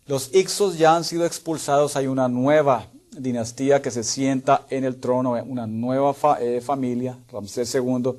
Los 0.05 0.33
Ixos 0.33 0.77
ya 0.77 0.95
han 0.95 1.03
sido 1.03 1.25
expulsados, 1.25 1.95
hay 1.95 2.07
una 2.07 2.27
nueva 2.27 2.87
dinastía 3.11 3.81
que 3.81 3.91
se 3.91 4.03
sienta 4.03 4.65
en 4.69 4.83
el 4.83 4.99
trono, 4.99 5.31
una 5.45 5.67
nueva 5.67 6.15
eh, 6.39 6.61
familia, 6.61 7.17
Ramsés 7.31 7.73
II, 7.75 8.11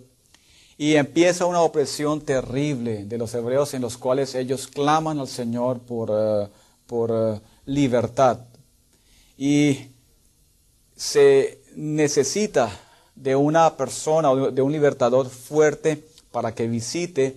y 0.78 0.94
empieza 0.94 1.46
una 1.46 1.60
opresión 1.60 2.20
terrible 2.22 3.04
de 3.04 3.18
los 3.18 3.34
hebreos 3.34 3.74
en 3.74 3.82
los 3.82 3.98
cuales 3.98 4.34
ellos 4.34 4.66
claman 4.66 5.18
al 5.18 5.28
Señor 5.28 5.80
por, 5.80 6.50
por 6.86 7.40
libertad. 7.66 8.40
Y 9.36 9.88
se 10.96 11.61
necesita 11.76 12.70
de 13.14 13.36
una 13.36 13.76
persona 13.76 14.30
o 14.30 14.50
de 14.50 14.62
un 14.62 14.72
libertador 14.72 15.28
fuerte 15.28 16.02
para 16.30 16.54
que 16.54 16.66
visite 16.66 17.36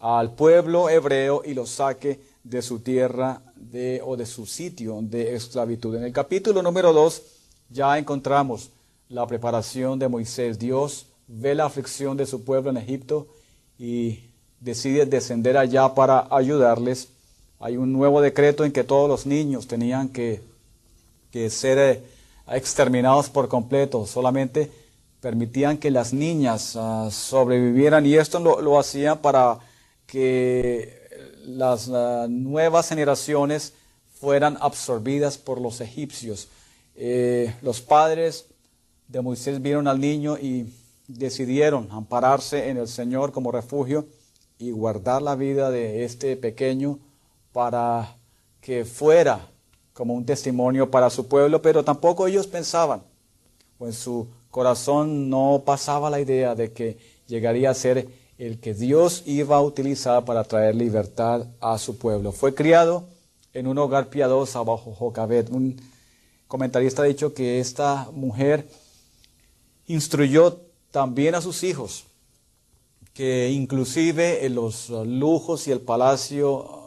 al 0.00 0.32
pueblo 0.32 0.88
hebreo 0.88 1.42
y 1.44 1.54
lo 1.54 1.66
saque 1.66 2.20
de 2.42 2.60
su 2.62 2.80
tierra 2.80 3.40
de, 3.54 4.00
o 4.04 4.16
de 4.16 4.26
su 4.26 4.46
sitio 4.46 4.98
de 5.02 5.34
esclavitud. 5.34 5.94
En 5.96 6.04
el 6.04 6.12
capítulo 6.12 6.62
número 6.62 6.92
2 6.92 7.22
ya 7.70 7.96
encontramos 7.98 8.70
la 9.08 9.26
preparación 9.26 9.98
de 9.98 10.08
Moisés. 10.08 10.58
Dios 10.58 11.06
ve 11.28 11.54
la 11.54 11.66
aflicción 11.66 12.16
de 12.16 12.26
su 12.26 12.44
pueblo 12.44 12.70
en 12.70 12.78
Egipto 12.78 13.28
y 13.78 14.20
decide 14.60 15.06
descender 15.06 15.56
allá 15.56 15.94
para 15.94 16.26
ayudarles. 16.30 17.08
Hay 17.60 17.76
un 17.76 17.92
nuevo 17.92 18.20
decreto 18.20 18.64
en 18.64 18.72
que 18.72 18.84
todos 18.84 19.08
los 19.08 19.26
niños 19.26 19.68
tenían 19.68 20.08
que, 20.08 20.40
que 21.30 21.48
ser 21.48 21.78
eh, 21.78 22.02
exterminados 22.48 23.28
por 23.28 23.48
completo. 23.48 24.06
Solamente 24.06 24.70
permitían 25.20 25.78
que 25.78 25.90
las 25.90 26.12
niñas 26.12 26.76
ah, 26.76 27.08
sobrevivieran 27.10 28.06
y 28.06 28.14
esto 28.14 28.40
lo, 28.40 28.60
lo 28.60 28.78
hacían 28.78 29.18
para 29.18 29.58
que 30.06 31.02
las 31.44 31.88
ah, 31.92 32.26
nuevas 32.28 32.88
generaciones 32.88 33.74
fueran 34.20 34.56
absorbidas 34.60 35.38
por 35.38 35.60
los 35.60 35.80
egipcios. 35.80 36.48
Eh, 36.94 37.54
los 37.62 37.80
padres 37.80 38.46
de 39.08 39.20
Moisés 39.20 39.60
vieron 39.60 39.88
al 39.88 40.00
niño 40.00 40.38
y 40.38 40.72
decidieron 41.08 41.88
ampararse 41.90 42.68
en 42.68 42.76
el 42.76 42.88
Señor 42.88 43.32
como 43.32 43.50
refugio 43.50 44.06
y 44.58 44.70
guardar 44.70 45.22
la 45.22 45.34
vida 45.34 45.70
de 45.70 46.04
este 46.04 46.36
pequeño 46.36 46.98
para 47.52 48.16
que 48.60 48.84
fuera 48.84 49.48
como 49.92 50.14
un 50.14 50.24
testimonio 50.24 50.90
para 50.90 51.10
su 51.10 51.28
pueblo, 51.28 51.60
pero 51.62 51.84
tampoco 51.84 52.26
ellos 52.26 52.46
pensaban, 52.46 53.02
o 53.78 53.86
en 53.86 53.92
su 53.92 54.28
corazón 54.50 55.28
no 55.30 55.62
pasaba 55.64 56.10
la 56.10 56.20
idea 56.20 56.54
de 56.54 56.72
que 56.72 56.98
llegaría 57.26 57.70
a 57.70 57.74
ser 57.74 58.08
el 58.38 58.58
que 58.58 58.74
Dios 58.74 59.22
iba 59.26 59.56
a 59.56 59.62
utilizar 59.62 60.24
para 60.24 60.44
traer 60.44 60.74
libertad 60.74 61.46
a 61.60 61.78
su 61.78 61.98
pueblo. 61.98 62.32
Fue 62.32 62.54
criado 62.54 63.04
en 63.52 63.66
un 63.66 63.78
hogar 63.78 64.08
piadoso 64.08 64.64
bajo 64.64 64.94
Jocabet. 64.94 65.50
Un 65.50 65.80
comentarista 66.48 67.02
ha 67.02 67.06
dicho 67.06 67.34
que 67.34 67.60
esta 67.60 68.08
mujer 68.12 68.68
instruyó 69.86 70.60
también 70.90 71.34
a 71.34 71.40
sus 71.40 71.62
hijos, 71.62 72.04
que 73.14 73.50
inclusive 73.50 74.44
en 74.46 74.54
los 74.54 74.88
lujos 74.90 75.68
y 75.68 75.70
el 75.70 75.80
palacio, 75.80 76.81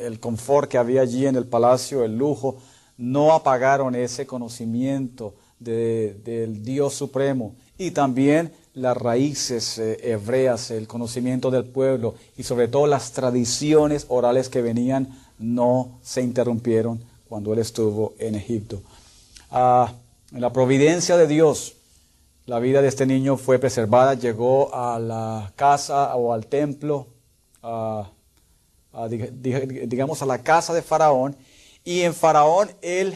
el 0.00 0.20
confort 0.20 0.70
que 0.70 0.78
había 0.78 1.02
allí 1.02 1.26
en 1.26 1.36
el 1.36 1.46
palacio, 1.46 2.04
el 2.04 2.16
lujo, 2.16 2.56
no 2.96 3.32
apagaron 3.32 3.94
ese 3.94 4.26
conocimiento 4.26 5.34
del 5.58 6.62
Dios 6.62 6.94
Supremo. 6.94 7.54
Y 7.78 7.90
también 7.90 8.52
las 8.74 8.96
raíces 8.96 9.78
eh, 9.78 9.98
hebreas, 10.02 10.70
el 10.70 10.86
conocimiento 10.86 11.50
del 11.50 11.64
pueblo 11.64 12.14
y 12.36 12.42
sobre 12.42 12.68
todo 12.68 12.86
las 12.86 13.12
tradiciones 13.12 14.06
orales 14.08 14.48
que 14.48 14.62
venían 14.62 15.18
no 15.38 15.98
se 16.02 16.22
interrumpieron 16.22 17.02
cuando 17.28 17.52
él 17.52 17.58
estuvo 17.58 18.14
en 18.18 18.34
Egipto. 18.34 18.82
Ah, 19.50 19.92
en 20.32 20.40
la 20.40 20.52
providencia 20.52 21.16
de 21.16 21.26
Dios, 21.26 21.74
la 22.46 22.58
vida 22.58 22.82
de 22.82 22.88
este 22.88 23.06
niño 23.06 23.36
fue 23.36 23.58
preservada, 23.58 24.14
llegó 24.14 24.74
a 24.74 24.98
la 24.98 25.52
casa 25.56 26.14
o 26.14 26.32
al 26.32 26.46
templo, 26.46 27.08
digamos 29.08 30.22
a 30.22 30.26
la 30.26 30.42
casa 30.42 30.72
de 30.72 30.82
Faraón, 30.82 31.36
y 31.84 32.02
en 32.02 32.14
Faraón 32.14 32.70
él 32.82 33.14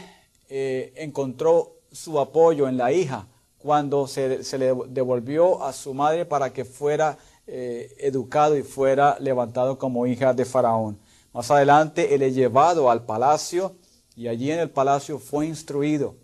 eh, 0.48 0.92
encontró 0.96 1.76
su 1.90 2.18
apoyo 2.20 2.68
en 2.68 2.76
la 2.76 2.92
hija 2.92 3.26
cuando 3.58 4.06
se, 4.06 4.42
le 4.58 4.74
devolvió 4.88 5.62
a 5.62 5.72
su 5.72 5.92
madre 5.92 6.24
para 6.24 6.52
que 6.52 6.64
fuera 6.64 7.18
eh, 7.46 7.94
educado 7.98 8.56
y 8.56 8.62
fuera 8.62 9.16
levantado 9.20 9.78
como 9.78 10.06
hija 10.06 10.32
de 10.32 10.44
Faraón. 10.44 10.98
Más 11.32 11.50
adelante 11.50 12.14
él 12.14 12.22
es 12.22 12.34
llevado 12.34 12.90
al 12.90 13.04
palacio 13.04 13.76
y 14.16 14.28
allí 14.28 14.50
en 14.50 14.60
el 14.60 14.70
palacio 14.70 15.18
fue 15.18 15.46
instruido 15.46 16.14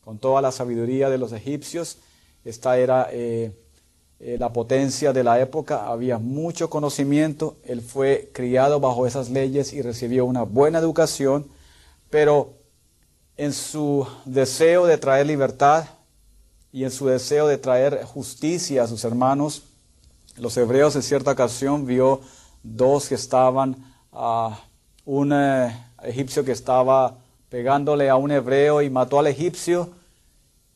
con 0.00 0.18
toda 0.18 0.40
la 0.40 0.52
sabiduría 0.52 1.10
de 1.10 1.18
los 1.18 1.32
egipcios. 1.32 1.98
Esta 2.44 2.78
era 2.78 3.08
eh, 3.12 3.52
eh, 4.20 4.36
la 4.38 4.52
potencia 4.52 5.12
de 5.12 5.24
la 5.24 5.40
época, 5.40 5.86
había 5.86 6.18
mucho 6.18 6.70
conocimiento, 6.70 7.56
él 7.64 7.80
fue 7.80 8.30
criado 8.32 8.80
bajo 8.80 9.06
esas 9.06 9.30
leyes 9.30 9.72
y 9.72 9.82
recibió 9.82 10.24
una 10.24 10.42
buena 10.42 10.78
educación, 10.78 11.46
pero 12.10 12.54
en 13.36 13.52
su 13.52 14.06
deseo 14.24 14.86
de 14.86 14.98
traer 14.98 15.26
libertad, 15.26 15.84
y 16.72 16.84
en 16.84 16.90
su 16.90 17.06
deseo 17.06 17.48
de 17.48 17.58
traer 17.58 18.04
justicia 18.04 18.82
a 18.82 18.86
sus 18.86 19.04
hermanos, 19.04 19.62
los 20.36 20.56
hebreos 20.56 20.94
en 20.96 21.02
cierta 21.02 21.32
ocasión 21.32 21.86
vio 21.86 22.20
dos 22.62 23.08
que 23.08 23.14
estaban, 23.14 23.76
a 24.12 24.60
un 25.04 25.32
eh, 25.32 25.74
egipcio 26.02 26.44
que 26.44 26.52
estaba 26.52 27.16
pegándole 27.48 28.10
a 28.10 28.16
un 28.16 28.30
hebreo 28.30 28.82
y 28.82 28.90
mató 28.90 29.18
al 29.18 29.26
egipcio. 29.26 29.90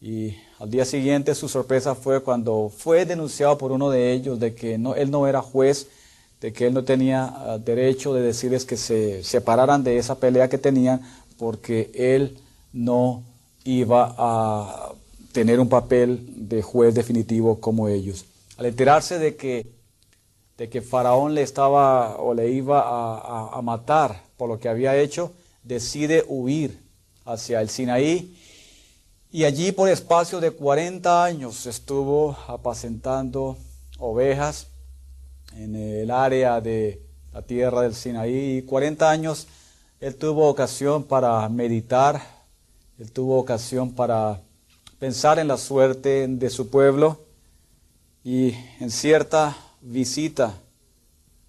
Y 0.00 0.36
al 0.62 0.70
día 0.70 0.84
siguiente 0.84 1.34
su 1.34 1.48
sorpresa 1.48 1.96
fue 1.96 2.22
cuando 2.22 2.70
fue 2.74 3.04
denunciado 3.04 3.58
por 3.58 3.72
uno 3.72 3.90
de 3.90 4.12
ellos 4.12 4.38
de 4.38 4.54
que 4.54 4.74
él 4.74 5.10
no 5.10 5.26
era 5.26 5.42
juez, 5.42 5.88
de 6.40 6.52
que 6.52 6.68
él 6.68 6.72
no 6.72 6.84
tenía 6.84 7.24
ah, 7.24 7.58
derecho 7.58 8.14
de 8.14 8.22
decirles 8.22 8.64
que 8.64 8.76
se 8.76 9.24
separaran 9.24 9.82
de 9.82 9.98
esa 9.98 10.20
pelea 10.20 10.48
que 10.48 10.58
tenían 10.58 11.02
porque 11.36 11.90
él 11.94 12.38
no 12.72 13.24
iba 13.64 14.14
a 14.16 14.92
tener 15.32 15.58
un 15.58 15.68
papel 15.68 16.28
de 16.48 16.62
juez 16.62 16.94
definitivo 16.94 17.58
como 17.58 17.88
ellos. 17.88 18.24
Al 18.56 18.66
enterarse 18.66 19.18
de 19.18 19.34
que, 19.34 19.66
Faraón 20.80 21.34
le 21.34 21.42
estaba 21.42 22.18
o 22.18 22.34
le 22.34 22.52
iba 22.52 22.84
a 23.50 23.60
matar 23.62 24.22
por 24.36 24.48
lo 24.48 24.60
que 24.60 24.68
había 24.68 24.96
hecho, 24.96 25.32
decide 25.64 26.24
huir 26.28 26.78
hacia 27.24 27.60
el 27.60 27.68
Sinaí 27.68 28.36
y 29.32 29.44
allí 29.44 29.72
por 29.72 29.88
espacio 29.88 30.40
de 30.40 30.50
40 30.50 31.24
años 31.24 31.64
estuvo 31.64 32.36
apacentando 32.46 33.56
ovejas 33.98 34.66
en 35.56 35.74
el 35.74 36.10
área 36.10 36.60
de 36.60 37.00
la 37.32 37.40
tierra 37.40 37.80
del 37.80 37.94
Sinaí. 37.94 38.58
Y 38.58 38.62
40 38.62 39.10
años 39.10 39.46
él 40.00 40.16
tuvo 40.16 40.50
ocasión 40.50 41.04
para 41.04 41.48
meditar, 41.48 42.20
él 42.98 43.10
tuvo 43.10 43.38
ocasión 43.38 43.92
para 43.92 44.42
pensar 44.98 45.38
en 45.38 45.48
la 45.48 45.56
suerte 45.56 46.28
de 46.28 46.50
su 46.50 46.68
pueblo 46.68 47.24
y 48.22 48.52
en 48.80 48.90
cierta 48.90 49.56
visita 49.80 50.52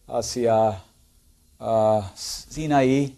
hacia 0.08 0.82
Sinaí, 2.16 3.18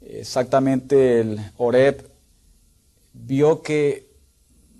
exactamente 0.00 1.20
el 1.20 1.40
Oreb, 1.56 2.11
vio 3.12 3.62
que 3.62 4.10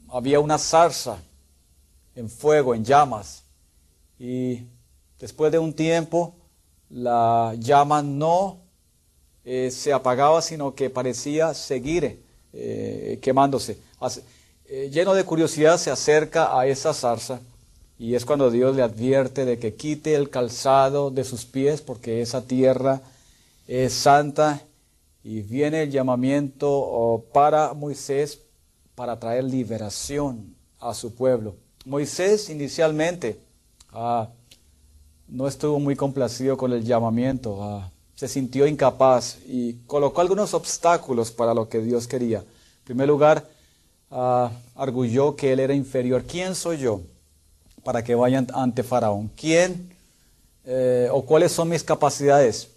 había 0.09 0.41
una 0.41 0.59
zarza 0.59 1.19
en 2.15 2.29
fuego, 2.29 2.75
en 2.75 2.85
llamas, 2.85 3.45
y 4.19 4.63
después 5.19 5.51
de 5.51 5.59
un 5.59 5.73
tiempo 5.73 6.35
la 6.91 7.55
llama 7.59 8.03
no 8.03 8.61
eh, 9.45 9.71
se 9.73 9.93
apagaba, 9.93 10.41
sino 10.43 10.75
que 10.75 10.91
parecía 10.91 11.55
seguir 11.55 12.23
eh, 12.53 13.19
quemándose. 13.23 13.79
Eh, 14.67 14.91
lleno 14.93 15.15
de 15.15 15.25
curiosidad, 15.25 15.79
se 15.79 15.91
acerca 15.91 16.59
a 16.59 16.67
esa 16.67 16.95
zarza 16.95 17.41
y 17.99 18.15
es 18.15 18.25
cuando 18.25 18.51
Dios 18.51 18.77
le 18.77 18.83
advierte 18.83 19.45
de 19.45 19.59
que 19.59 19.75
quite 19.75 20.15
el 20.15 20.31
calzado 20.31 21.11
de 21.11 21.25
sus 21.25 21.45
pies 21.45 21.81
porque 21.81 22.23
esa 22.23 22.43
tierra 22.43 23.01
es 23.67 23.93
santa 23.93 24.63
y 25.25 25.43
viene 25.43 25.83
el 25.83 25.91
llamamiento 25.91 26.69
oh, 26.71 27.25
para 27.33 27.75
Moisés 27.75 28.41
para 28.95 29.19
traer 29.19 29.45
liberación 29.45 30.55
a 30.81 30.95
su 30.95 31.15
pueblo. 31.15 31.57
Moisés 31.85 32.51
inicialmente 32.51 33.41
ah, 33.93 34.29
no 35.29 35.49
estuvo 35.49 35.79
muy 35.79 35.97
complacido 35.97 36.57
con 36.57 36.73
el 36.73 36.85
llamamiento, 36.85 37.63
ah, 37.63 37.91
se 38.15 38.29
sintió 38.29 38.67
incapaz 38.67 39.39
y 39.47 39.75
colocó 39.87 40.21
algunos 40.21 40.55
obstáculos 40.55 41.31
para 41.31 41.55
lo 41.55 41.69
que 41.69 41.81
Dios 41.81 42.07
quería. 42.07 42.39
En 42.39 42.85
primer 42.85 43.09
lugar, 43.09 43.49
uh, 44.11 44.49
arguyó 44.77 45.35
que 45.35 45.53
él 45.53 45.61
era 45.61 45.75
inferior. 45.75 46.25
¿Quién 46.25 46.55
soy 46.55 46.79
yo 46.79 47.01
para 47.83 48.05
que 48.05 48.15
vayan 48.15 48.47
ante 48.55 48.83
Faraón? 48.83 49.31
¿Quién 49.35 49.93
eh, 50.65 51.09
o 51.11 51.25
cuáles 51.25 51.51
son 51.53 51.69
mis 51.69 51.83
capacidades? 51.83 52.72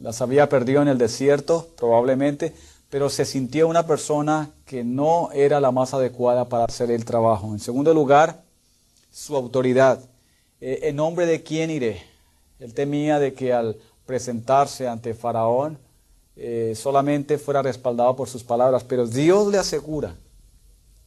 Las 0.00 0.20
había 0.20 0.48
perdido 0.48 0.82
en 0.82 0.88
el 0.88 0.98
desierto, 0.98 1.68
probablemente, 1.76 2.52
pero 2.90 3.08
se 3.10 3.24
sintió 3.24 3.68
una 3.68 3.86
persona 3.86 4.50
que 4.64 4.84
no 4.84 5.30
era 5.32 5.60
la 5.60 5.70
más 5.70 5.94
adecuada 5.94 6.48
para 6.48 6.64
hacer 6.64 6.90
el 6.90 7.04
trabajo. 7.04 7.52
En 7.52 7.58
segundo 7.58 7.92
lugar, 7.92 8.42
su 9.12 9.36
autoridad. 9.36 10.00
Eh, 10.60 10.80
¿En 10.84 10.96
nombre 10.96 11.26
de 11.26 11.42
quién 11.42 11.70
iré? 11.70 12.02
Él 12.58 12.74
temía 12.74 13.18
de 13.18 13.34
que 13.34 13.52
al 13.52 13.76
presentarse 14.06 14.86
ante 14.86 15.14
Faraón 15.14 15.78
eh, 16.36 16.74
solamente 16.76 17.38
fuera 17.38 17.62
respaldado 17.62 18.14
por 18.14 18.28
sus 18.28 18.44
palabras, 18.44 18.84
pero 18.84 19.06
Dios 19.06 19.48
le 19.48 19.58
asegura 19.58 20.14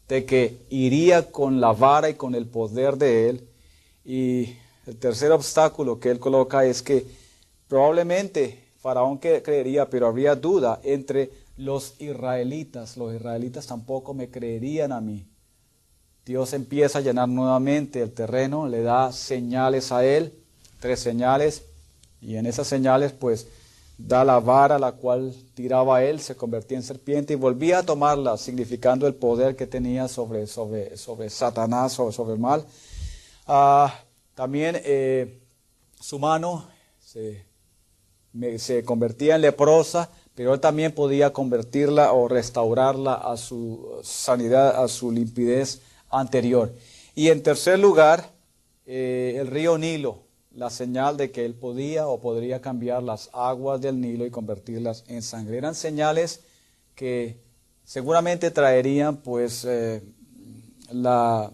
de 0.08 0.26
que 0.26 0.58
iría 0.70 1.32
con 1.32 1.62
la 1.62 1.72
vara 1.72 2.10
y 2.10 2.16
con 2.16 2.34
el 2.36 2.48
poder 2.48 2.98
de 2.98 3.30
él. 3.30 3.48
Y 4.04 4.56
el 4.88 4.98
tercer 4.98 5.32
obstáculo 5.32 6.00
que 6.00 6.10
él 6.10 6.20
coloca 6.20 6.66
es 6.66 6.82
que 6.82 7.06
probablemente 7.68 8.69
Faraón 8.80 9.18
creería, 9.18 9.90
pero 9.90 10.08
habría 10.08 10.36
duda 10.36 10.80
entre 10.84 11.32
los 11.58 12.00
israelitas. 12.00 12.96
Los 12.96 13.14
israelitas 13.14 13.68
tampoco 13.68 14.14
me 14.14 14.30
creerían 14.30 14.92
a 14.92 15.02
mí. 15.02 15.28
Dios 16.26 16.54
empieza 16.54 17.00
a 17.00 17.02
llenar 17.02 17.28
nuevamente 17.28 18.02
el 18.02 18.14
terreno, 18.14 18.68
le 18.68 18.82
da 18.82 19.12
señales 19.12 19.92
a 19.92 20.06
él, 20.06 20.34
tres 20.80 21.00
señales, 21.00 21.64
y 22.22 22.36
en 22.36 22.46
esas 22.46 22.68
señales 22.68 23.12
pues 23.12 23.48
da 23.98 24.24
la 24.24 24.40
vara 24.40 24.80
la 24.80 24.94
cual 24.94 25.34
tiraba 25.56 26.04
él, 26.04 26.22
se 26.22 26.36
convertía 26.36 26.78
en 26.78 26.84
serpiente 26.84 27.34
y 27.34 27.36
volvía 27.36 27.80
a 27.80 27.84
tomarla, 27.84 28.38
significando 28.38 29.08
el 29.08 29.16
poder 29.16 29.56
que 29.56 29.68
tenía 29.68 30.08
sobre, 30.08 30.48
sobre, 30.48 30.96
sobre 30.98 31.30
Satanás 31.30 32.00
o 32.00 32.12
sobre 32.12 32.34
el 32.34 32.40
mal. 32.40 32.66
Ah, 33.46 33.94
también 34.36 34.80
eh, 34.86 35.42
su 36.00 36.18
mano 36.18 36.66
se, 37.00 37.49
se 38.58 38.84
convertía 38.84 39.36
en 39.36 39.42
leprosa, 39.42 40.10
pero 40.36 40.54
él 40.54 40.60
también 40.60 40.94
podía 40.94 41.34
convertirla 41.34 42.14
o 42.14 42.28
restaurarla 42.28 43.14
a 43.14 43.38
su 43.38 44.00
sanidad, 44.04 44.82
a 44.82 44.88
su 44.88 45.12
limpidez 45.12 45.82
anterior. 46.10 46.74
Y 47.16 47.30
en 47.30 47.44
tercer 47.44 47.80
lugar, 47.80 48.32
eh, 48.86 49.36
el 49.40 49.48
río 49.48 49.78
Nilo, 49.78 50.24
la 50.56 50.70
señal 50.70 51.18
de 51.18 51.32
que 51.32 51.46
él 51.46 51.54
podía 51.56 52.08
o 52.08 52.22
podría 52.22 52.62
cambiar 52.62 53.04
las 53.04 53.30
aguas 53.34 53.82
del 53.82 54.00
Nilo 54.00 54.26
y 54.26 54.32
convertirlas 54.32 55.04
en 55.08 55.22
sangre. 55.22 55.58
Eran 55.58 55.76
señales 55.76 56.42
que 56.96 57.38
seguramente 57.84 58.52
traerían 58.52 59.18
pues 59.18 59.66
eh, 59.66 60.02
la 60.92 61.52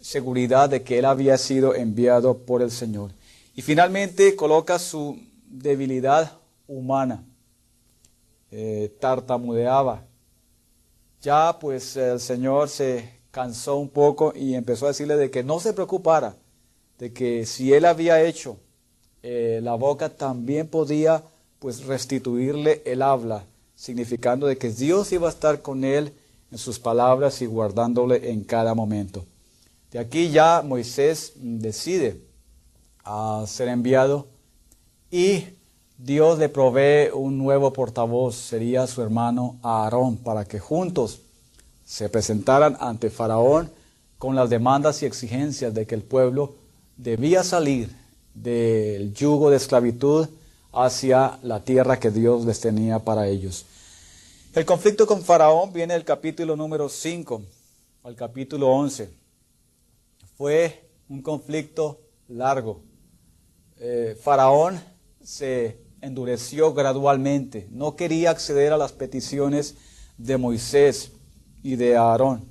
seguridad 0.00 0.68
de 0.68 0.82
que 0.82 0.98
él 0.98 1.04
había 1.04 1.36
sido 1.38 1.74
enviado 1.74 2.38
por 2.38 2.62
el 2.62 2.70
Señor. 2.70 3.10
Y 3.54 3.62
finalmente 3.62 4.36
coloca 4.36 4.78
su 4.78 5.18
debilidad 5.58 6.38
humana. 6.66 7.24
Eh, 8.50 8.94
tartamudeaba. 9.00 10.04
Ya 11.20 11.58
pues 11.58 11.96
el 11.96 12.20
Señor 12.20 12.68
se 12.68 13.20
cansó 13.30 13.76
un 13.76 13.88
poco 13.88 14.32
y 14.34 14.54
empezó 14.54 14.86
a 14.86 14.88
decirle 14.88 15.16
de 15.16 15.30
que 15.30 15.42
no 15.42 15.60
se 15.60 15.72
preocupara, 15.72 16.36
de 16.98 17.12
que 17.12 17.44
si 17.44 17.72
él 17.72 17.84
había 17.84 18.22
hecho 18.22 18.58
eh, 19.22 19.60
la 19.62 19.74
boca 19.74 20.08
también 20.08 20.68
podía 20.68 21.22
pues 21.58 21.84
restituirle 21.84 22.82
el 22.86 23.02
habla, 23.02 23.44
significando 23.74 24.46
de 24.46 24.56
que 24.56 24.70
Dios 24.70 25.10
iba 25.12 25.26
a 25.26 25.32
estar 25.32 25.62
con 25.62 25.84
él 25.84 26.12
en 26.52 26.58
sus 26.58 26.78
palabras 26.78 27.42
y 27.42 27.46
guardándole 27.46 28.30
en 28.30 28.44
cada 28.44 28.74
momento. 28.74 29.24
De 29.90 29.98
aquí 29.98 30.30
ya 30.30 30.62
Moisés 30.62 31.32
decide 31.36 32.20
a 33.04 33.44
ser 33.46 33.68
enviado 33.68 34.28
y 35.10 35.44
Dios 35.98 36.38
le 36.38 36.48
provee 36.48 37.10
un 37.12 37.38
nuevo 37.38 37.72
portavoz, 37.72 38.36
sería 38.36 38.86
su 38.86 39.02
hermano 39.02 39.58
Aarón, 39.62 40.18
para 40.18 40.44
que 40.44 40.60
juntos 40.60 41.20
se 41.84 42.08
presentaran 42.08 42.76
ante 42.80 43.10
Faraón 43.10 43.70
con 44.18 44.34
las 44.34 44.50
demandas 44.50 45.02
y 45.02 45.06
exigencias 45.06 45.72
de 45.72 45.86
que 45.86 45.94
el 45.94 46.02
pueblo 46.02 46.54
debía 46.96 47.44
salir 47.44 47.90
del 48.34 49.14
yugo 49.14 49.50
de 49.50 49.56
esclavitud 49.56 50.28
hacia 50.72 51.38
la 51.42 51.64
tierra 51.64 51.98
que 51.98 52.10
Dios 52.10 52.44
les 52.44 52.60
tenía 52.60 52.98
para 52.98 53.28
ellos. 53.28 53.64
El 54.54 54.64
conflicto 54.64 55.06
con 55.06 55.22
Faraón 55.22 55.72
viene 55.72 55.94
del 55.94 56.04
capítulo 56.04 56.56
número 56.56 56.88
5 56.88 57.42
al 58.04 58.14
capítulo 58.14 58.68
11. 58.68 59.10
Fue 60.36 60.88
un 61.08 61.22
conflicto 61.22 62.00
largo. 62.28 62.80
Eh, 63.78 64.18
Faraón 64.22 64.80
se 65.26 65.80
endureció 66.02 66.72
gradualmente, 66.72 67.66
no 67.72 67.96
quería 67.96 68.30
acceder 68.30 68.72
a 68.72 68.76
las 68.76 68.92
peticiones 68.92 69.74
de 70.18 70.36
Moisés 70.36 71.10
y 71.64 71.74
de 71.74 71.96
Aarón. 71.96 72.44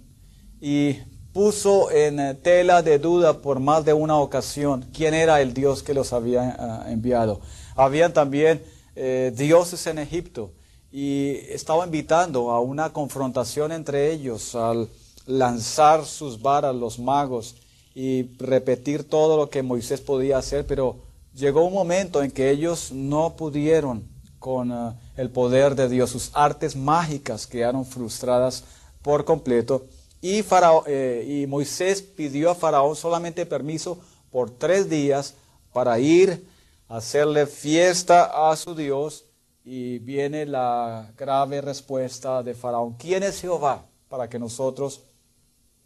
Y 0.60 0.98
puso 1.32 1.90
en 1.90 2.38
tela 2.42 2.82
de 2.82 3.00
duda 3.00 3.42
por 3.42 3.62
más 3.62 3.86
de 3.86 3.94
una 3.94 4.18
ocasión 4.18 4.86
quién 4.94 5.14
era 5.14 5.42
el 5.42 5.54
Dios 5.54 5.84
que 5.84 5.94
los 5.94 6.12
había 6.12 6.54
ah, 6.60 6.92
enviado. 6.92 7.40
Habían 7.78 8.12
también 8.14 8.62
eh, 8.98 9.32
dioses 9.34 9.88
en 9.88 9.98
Egipto 9.98 10.52
y 10.92 11.38
estaba 11.48 11.86
invitando 11.86 12.52
a 12.52 12.60
una 12.60 12.92
confrontación 12.92 13.72
entre 13.72 14.12
ellos 14.12 14.54
al 14.54 14.90
lanzar 15.26 16.04
sus 16.04 16.42
varas 16.42 16.76
los 16.76 17.00
magos 17.00 17.56
y 17.96 18.36
repetir 18.38 19.06
todo 19.06 19.38
lo 19.38 19.50
que 19.50 19.64
Moisés 19.64 20.02
podía 20.02 20.38
hacer, 20.38 20.66
pero 20.68 21.06
llegó 21.36 21.66
un 21.66 21.74
momento 21.74 22.24
en 22.24 22.32
que 22.32 22.50
ellos 22.50 22.92
no 22.92 23.36
pudieron 23.36 24.08
con 24.40 24.72
ah, 24.72 24.96
el 25.18 25.30
poder 25.30 25.76
de 25.76 25.90
Dios, 25.90 26.12
sus 26.12 26.32
artes 26.34 26.76
mágicas 26.76 27.48
quedaron 27.48 27.86
frustradas 27.86 28.64
por 29.02 29.26
completo. 29.26 29.86
Y, 30.22 30.44
eh, 30.88 31.26
y 31.28 31.48
Moisés 31.48 32.02
pidió 32.02 32.50
a 32.50 32.56
Faraón 32.56 32.96
solamente 32.96 33.46
permiso 33.46 34.00
por 34.32 34.50
tres 34.50 34.90
días 34.90 35.36
para 35.74 36.00
ir 36.00 36.48
a 36.88 36.98
hacerle 36.98 37.46
fiesta 37.46 38.50
a 38.50 38.56
su 38.56 38.76
Dios. 38.76 39.26
Y 39.64 39.98
viene 40.00 40.46
la 40.46 41.12
grave 41.18 41.60
respuesta 41.60 42.44
de 42.44 42.54
Faraón. 42.54 42.94
¿Quién 42.94 43.24
es 43.24 43.42
Jehová? 43.42 43.86
Para 44.10 44.30
que 44.30 44.38
nosotros 44.38 45.02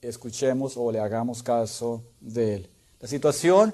escuchemos 0.01 0.75
o 0.75 0.91
le 0.91 0.99
hagamos 0.99 1.41
caso 1.41 2.03
de 2.19 2.55
él. 2.55 2.69
La 2.99 3.07
situación 3.07 3.73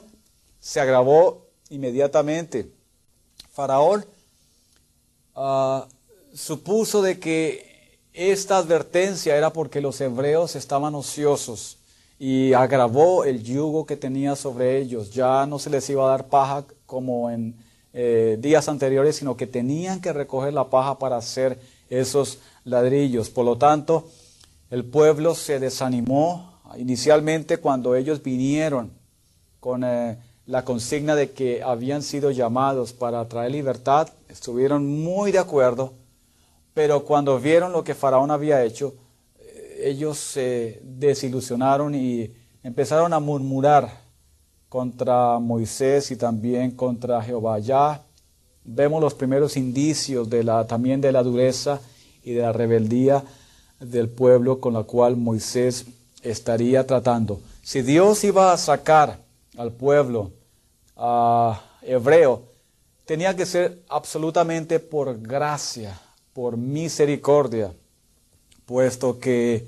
se 0.59 0.79
agravó 0.79 1.44
inmediatamente. 1.69 2.71
Faraón 3.51 4.05
ah, 5.35 5.87
supuso 6.33 7.01
de 7.01 7.19
que 7.19 7.99
esta 8.13 8.57
advertencia 8.57 9.35
era 9.35 9.51
porque 9.51 9.81
los 9.81 9.99
hebreos 10.01 10.55
estaban 10.55 10.95
ociosos 10.95 11.77
y 12.17 12.53
agravó 12.53 13.25
el 13.25 13.43
yugo 13.43 13.85
que 13.85 13.97
tenía 13.97 14.35
sobre 14.35 14.79
ellos. 14.79 15.11
Ya 15.11 15.45
no 15.45 15.59
se 15.59 15.69
les 15.69 15.89
iba 15.89 16.05
a 16.05 16.11
dar 16.11 16.27
paja 16.27 16.65
como 16.85 17.29
en 17.29 17.55
eh, 17.93 18.37
días 18.39 18.69
anteriores, 18.69 19.17
sino 19.17 19.35
que 19.37 19.47
tenían 19.47 20.01
que 20.01 20.13
recoger 20.13 20.53
la 20.53 20.69
paja 20.69 20.97
para 20.99 21.17
hacer 21.17 21.59
esos 21.89 22.39
ladrillos. 22.63 23.29
Por 23.29 23.45
lo 23.45 23.57
tanto, 23.57 24.09
el 24.69 24.85
pueblo 24.85 25.35
se 25.35 25.59
desanimó 25.59 26.61
inicialmente 26.77 27.57
cuando 27.57 27.95
ellos 27.95 28.21
vinieron 28.23 28.91
con 29.59 29.83
eh, 29.83 30.17
la 30.45 30.63
consigna 30.63 31.15
de 31.15 31.31
que 31.31 31.63
habían 31.63 32.03
sido 32.03 32.31
llamados 32.31 32.93
para 32.93 33.27
traer 33.27 33.51
libertad. 33.51 34.09
Estuvieron 34.29 34.85
muy 34.85 35.31
de 35.31 35.39
acuerdo 35.39 35.93
pero 36.75 37.05
cuando 37.05 37.39
vieron 37.39 37.71
lo 37.71 37.85
que 37.85 37.95
Faraón 37.95 38.29
había 38.31 38.61
hecho, 38.61 38.95
eh, 39.39 39.83
ellos 39.85 40.17
se 40.17 40.81
desilusionaron 40.83 41.95
y 41.95 42.29
empezaron 42.63 43.13
a 43.13 43.21
murmurar 43.21 43.89
contra 44.67 45.39
Moisés 45.39 46.11
y 46.11 46.17
también 46.17 46.71
contra 46.71 47.23
Jehová. 47.23 47.59
Ya 47.59 48.03
vemos 48.65 49.01
los 49.01 49.13
primeros 49.13 49.55
indicios 49.55 50.29
de 50.29 50.43
la, 50.43 50.67
también 50.67 50.99
de 50.99 51.13
la 51.13 51.23
dureza 51.23 51.79
y 52.21 52.33
de 52.33 52.41
la 52.41 52.51
rebeldía 52.51 53.23
del 53.79 54.09
pueblo 54.09 54.59
con 54.59 54.73
la 54.73 54.83
cual 54.83 55.15
Moisés 55.15 55.85
estaría 56.23 56.85
tratando. 56.85 57.39
Si 57.63 57.83
Dios 57.83 58.21
iba 58.25 58.51
a 58.51 58.57
sacar 58.57 59.19
al 59.57 59.71
pueblo 59.71 60.31
hebreo, 61.81 62.43
tenía 63.05 63.35
que 63.35 63.45
ser 63.45 63.83
absolutamente 63.89 64.79
por 64.79 65.21
gracia, 65.21 65.99
por 66.33 66.57
misericordia, 66.57 67.73
puesto 68.65 69.19
que 69.19 69.67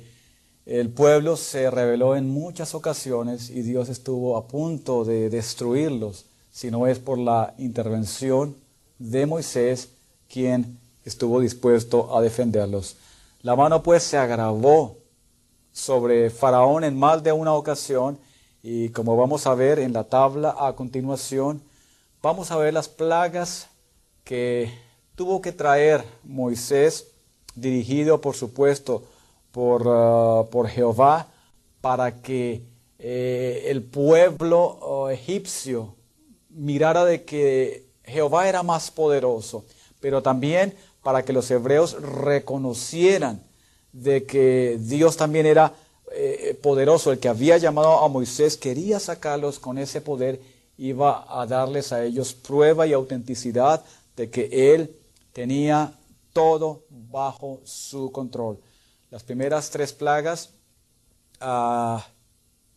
el 0.65 0.89
pueblo 0.89 1.38
se 1.38 1.71
rebeló 1.71 2.15
en 2.15 2.30
muchas 2.30 2.76
ocasiones 2.76 3.50
y 3.50 3.62
Dios 3.62 3.89
estuvo 3.89 4.36
a 4.36 4.47
punto 4.47 5.06
de 5.06 5.30
destruirlos, 5.30 6.26
si 6.52 6.71
no 6.71 6.88
es 6.88 7.00
por 7.00 7.17
la 7.17 7.54
intervención 7.58 8.56
de 9.00 9.26
Moisés, 9.26 9.89
quien 10.30 10.78
estuvo 11.06 11.39
dispuesto 11.39 12.15
a 12.17 12.21
defenderlos. 12.21 12.97
La 13.43 13.56
mano 13.56 13.82
pues 13.82 14.04
se 14.04 14.17
agravó 14.17 14.97
sobre 15.71 16.30
Faraón 16.30 16.84
en 16.84 16.97
más 16.97 17.23
de 17.23 17.32
una 17.32 17.54
ocasión 17.54 18.17
y 18.70 18.90
como 18.90 19.16
vamos 19.16 19.48
a 19.48 19.56
ver 19.56 19.80
en 19.80 19.94
la 19.94 20.04
tabla 20.04 20.54
a 20.60 20.76
continuación, 20.76 21.62
vamos 22.22 22.52
a 22.52 22.58
ver 22.58 22.74
las 22.74 22.90
plagas 22.90 23.70
que 24.26 24.70
tuvo 25.16 25.42
que 25.42 25.54
traer 25.54 26.04
Moisés, 26.26 27.08
dirigido 27.56 28.20
por 28.20 28.36
supuesto 28.36 29.06
por, 29.54 29.84
ah, 29.88 30.44
por 30.52 30.68
Jehová, 30.68 31.28
para 31.80 32.22
que 32.22 32.62
eh, 33.00 33.68
el 33.68 33.84
pueblo 33.84 34.78
oh, 34.82 35.10
egipcio 35.10 35.96
mirara 36.50 37.06
de 37.06 37.24
que 37.24 37.86
Jehová 38.04 38.50
era 38.50 38.64
más 38.64 38.92
poderoso, 38.92 39.64
pero 40.02 40.22
también 40.22 40.76
para 41.04 41.24
que 41.24 41.32
los 41.32 41.50
hebreos 41.50 42.02
reconocieran 42.02 43.42
de 43.94 44.26
que 44.26 44.78
Dios 44.78 45.16
también 45.16 45.46
era 45.46 45.74
eh, 46.12 46.58
poderoso, 46.62 47.12
el 47.12 47.20
que 47.20 47.30
había 47.30 47.58
llamado 47.58 48.00
a 48.00 48.08
Moisés 48.08 48.58
quería 48.58 49.00
sacarlos 49.00 49.60
con 49.60 49.78
ese 49.78 50.02
poder, 50.02 50.39
iba 50.78 51.26
a 51.28 51.46
darles 51.46 51.91
a 51.91 52.04
ellos 52.04 52.34
prueba 52.34 52.88
y 52.88 52.93
autenticidad 52.93 53.84
de 54.15 54.30
que 54.30 54.74
Él 54.74 54.96
tenía 55.34 55.93
todo 56.34 56.84
bajo 56.89 57.62
su 57.63 58.12
control. 58.12 58.60
Las 59.10 59.24
primeras 59.24 59.70
tres 59.70 59.93
plagas 59.93 60.52
uh, 61.41 62.00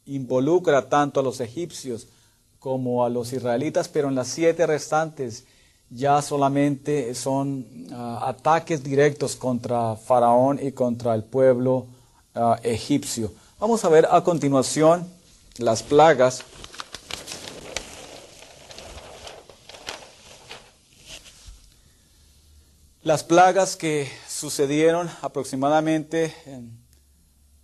involucra 0.06 0.88
tanto 0.88 1.20
a 1.20 1.22
los 1.22 1.40
egipcios 1.40 2.08
como 2.58 3.04
a 3.04 3.10
los 3.10 3.32
israelitas, 3.32 3.88
pero 3.88 4.08
en 4.08 4.14
las 4.14 4.28
siete 4.28 4.66
restantes 4.66 5.44
ya 5.88 6.22
solamente 6.22 7.14
son 7.14 7.66
ah, 7.92 8.28
ataques 8.28 8.82
directos 8.82 9.34
contra 9.34 9.96
Faraón 9.96 10.60
y 10.62 10.72
contra 10.72 11.14
el 11.14 11.24
pueblo 11.24 11.86
ah, 12.34 12.58
egipcio. 12.62 13.32
Vamos 13.58 13.84
a 13.84 13.88
ver 13.88 14.08
a 14.10 14.22
continuación 14.24 15.06
las 15.58 15.82
plagas. 15.82 16.42
Las 23.02 23.24
plagas 23.24 23.76
que 23.76 24.08
sucedieron 24.28 25.10
aproximadamente 25.22 26.34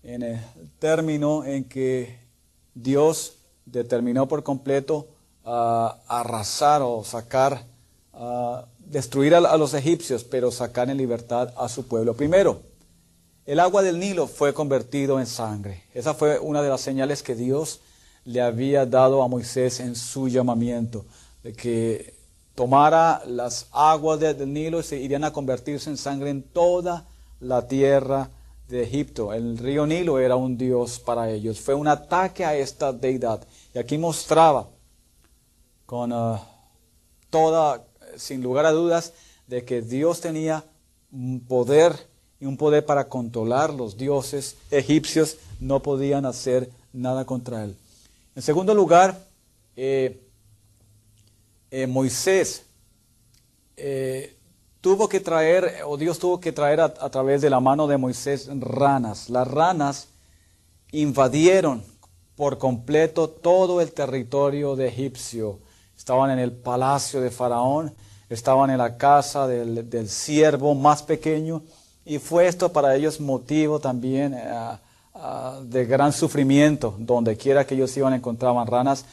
en, 0.02 0.22
el 0.22 0.38
término 0.79 1.44
en 1.44 1.64
que 1.64 2.18
Dios 2.74 3.35
determinó 3.64 4.29
por 4.29 4.42
completo 4.42 5.09
a 5.44 5.98
arrasar 6.09 6.83
o 6.83 7.05
sacar, 7.05 7.64
destruir 8.79 9.35
a, 9.35 9.57
los 9.57 9.74
egipcios, 9.74 10.24
pero 10.24 10.50
sacar 10.50 10.90
en 10.90 10.96
libertad 10.96 11.52
a 11.57 11.68
su 11.68 11.87
pueblo. 11.87 12.14
Primero, 12.14 12.61
el 13.46 13.61
agua 13.61 13.82
del 13.82 14.00
Nilo 14.00 14.26
fue 14.26 14.52
convertido 14.52 15.20
en 15.20 15.26
sangre. 15.26 15.85
Esa 15.94 16.14
fue 16.14 16.38
una 16.38 16.62
de 16.62 16.68
las 16.68 16.80
señales 16.80 17.22
que 17.22 17.37
Dios 17.37 17.80
le 18.24 18.42
había 18.42 18.85
dado 18.85 19.22
a 19.22 19.28
Moisés 19.28 19.78
en 19.78 19.94
su 19.94 20.28
llamamiento, 20.28 21.06
de 21.44 21.52
que 21.52 22.16
tomara 22.56 23.22
las 23.24 23.68
aguas 23.70 24.18
del 24.18 24.52
Nilo 24.52 24.80
y 24.80 24.82
se 24.82 24.98
irían 24.98 25.22
a 25.22 25.32
convertirse 25.32 25.88
en 25.88 25.96
sangre 25.96 26.30
en 26.30 26.42
toda 26.42 27.06
la 27.38 27.68
tierra 27.68 28.30
de 28.68 28.82
Egipto. 28.82 29.32
El 29.32 29.59
río 29.59 29.87
Nilo 29.87 30.18
era 30.18 30.35
un 30.35 30.59
dios 30.59 30.98
para 30.98 31.30
ellos. 31.30 31.61
Fue 31.61 31.74
un 31.74 31.87
ataque 31.87 32.44
a 32.44 32.56
esta 32.56 32.92
deidad. 32.92 33.46
Y 33.72 33.78
aquí 33.78 33.96
mostraba 33.96 34.68
con 35.85 36.12
uh, 36.12 36.38
toda, 37.30 37.85
sin 38.16 38.42
lugar 38.42 38.66
a 38.66 38.72
dudas, 38.72 39.12
de 39.46 39.64
que 39.64 39.82
Dios 39.82 40.20
tenía 40.20 40.64
un 41.12 41.44
poder 41.46 41.94
y 42.40 42.46
un 42.46 42.57
poder 42.57 42.85
para 42.85 43.09
controlar 43.09 43.72
los 43.72 43.96
dioses 43.96 44.57
egipcios, 44.70 45.38
no 45.61 45.83
podían 45.83 46.27
hacer 46.27 46.70
nada 46.92 47.25
contra 47.25 47.64
él. 47.64 47.77
En 48.35 48.42
segundo 48.42 48.75
lugar, 48.75 49.18
eh, 49.77 50.20
eh, 51.70 51.87
Moisés 51.87 52.64
eh, 53.77 54.37
tuvo 54.81 55.09
que 55.09 55.20
traer, 55.20 55.83
o 55.87 55.96
Dios 55.96 56.18
tuvo 56.18 56.40
que 56.40 56.53
traer 56.53 56.81
a, 56.81 57.11
través 57.11 57.42
de 57.42 57.51
la 57.51 57.61
mano 57.61 57.87
de 57.87 57.96
Moisés 57.96 58.49
ranas. 58.61 59.31
Las 59.31 59.49
ranas 59.49 60.09
invadieron 60.92 61.83
por 62.37 62.59
completo 62.59 63.29
todo 63.29 63.81
el 63.81 63.92
territorio 63.92 64.77
de 64.77 64.88
Egipcio. 64.88 65.59
Estaban 65.96 66.31
en 66.31 66.38
el 66.38 66.53
palacio 66.53 67.20
de 67.20 67.31
Faraón, 67.31 67.94
estaban 68.29 68.70
en 68.70 68.79
la 68.79 68.96
casa 68.96 69.46
del, 69.46 69.88
del 69.88 70.09
siervo 70.09 70.75
más 70.75 71.03
pequeño, 71.03 71.62
y 72.07 72.19
fue 72.19 72.47
esto 72.47 72.73
para 72.73 72.97
ellos 72.97 73.21
motivo 73.21 73.79
también 73.79 74.33
eh, 74.35 74.79
de 75.64 75.85
gran 75.85 76.12
sufrimiento. 76.12 76.95
Donde 76.99 77.37
quiera 77.37 77.66
que 77.66 77.75
ellos 77.75 77.95
iban 77.97 78.14
encontraban 78.14 78.66
ranas. 78.66 79.05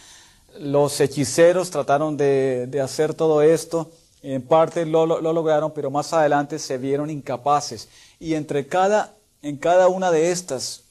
Los 0.60 1.02
hechiceros 1.02 1.70
trataron 1.70 2.16
de, 2.16 2.68
de 2.68 2.80
hacer 2.80 3.14
todo 3.14 3.42
esto 3.42 3.90
en 4.24 4.42
parte 4.42 4.86
lo, 4.86 5.06
lograron, 5.06 5.72
pero 5.74 5.92
más 5.92 6.14
adelante 6.14 6.58
se 6.58 6.78
vieron 6.78 7.10
incapaces. 7.10 7.90
Y 8.20 8.36
entre 8.36 8.66
cada, 8.66 9.14
en 9.42 9.58
cada 9.58 9.90
una 9.90 10.12
de 10.12 10.32
estas, 10.32 10.84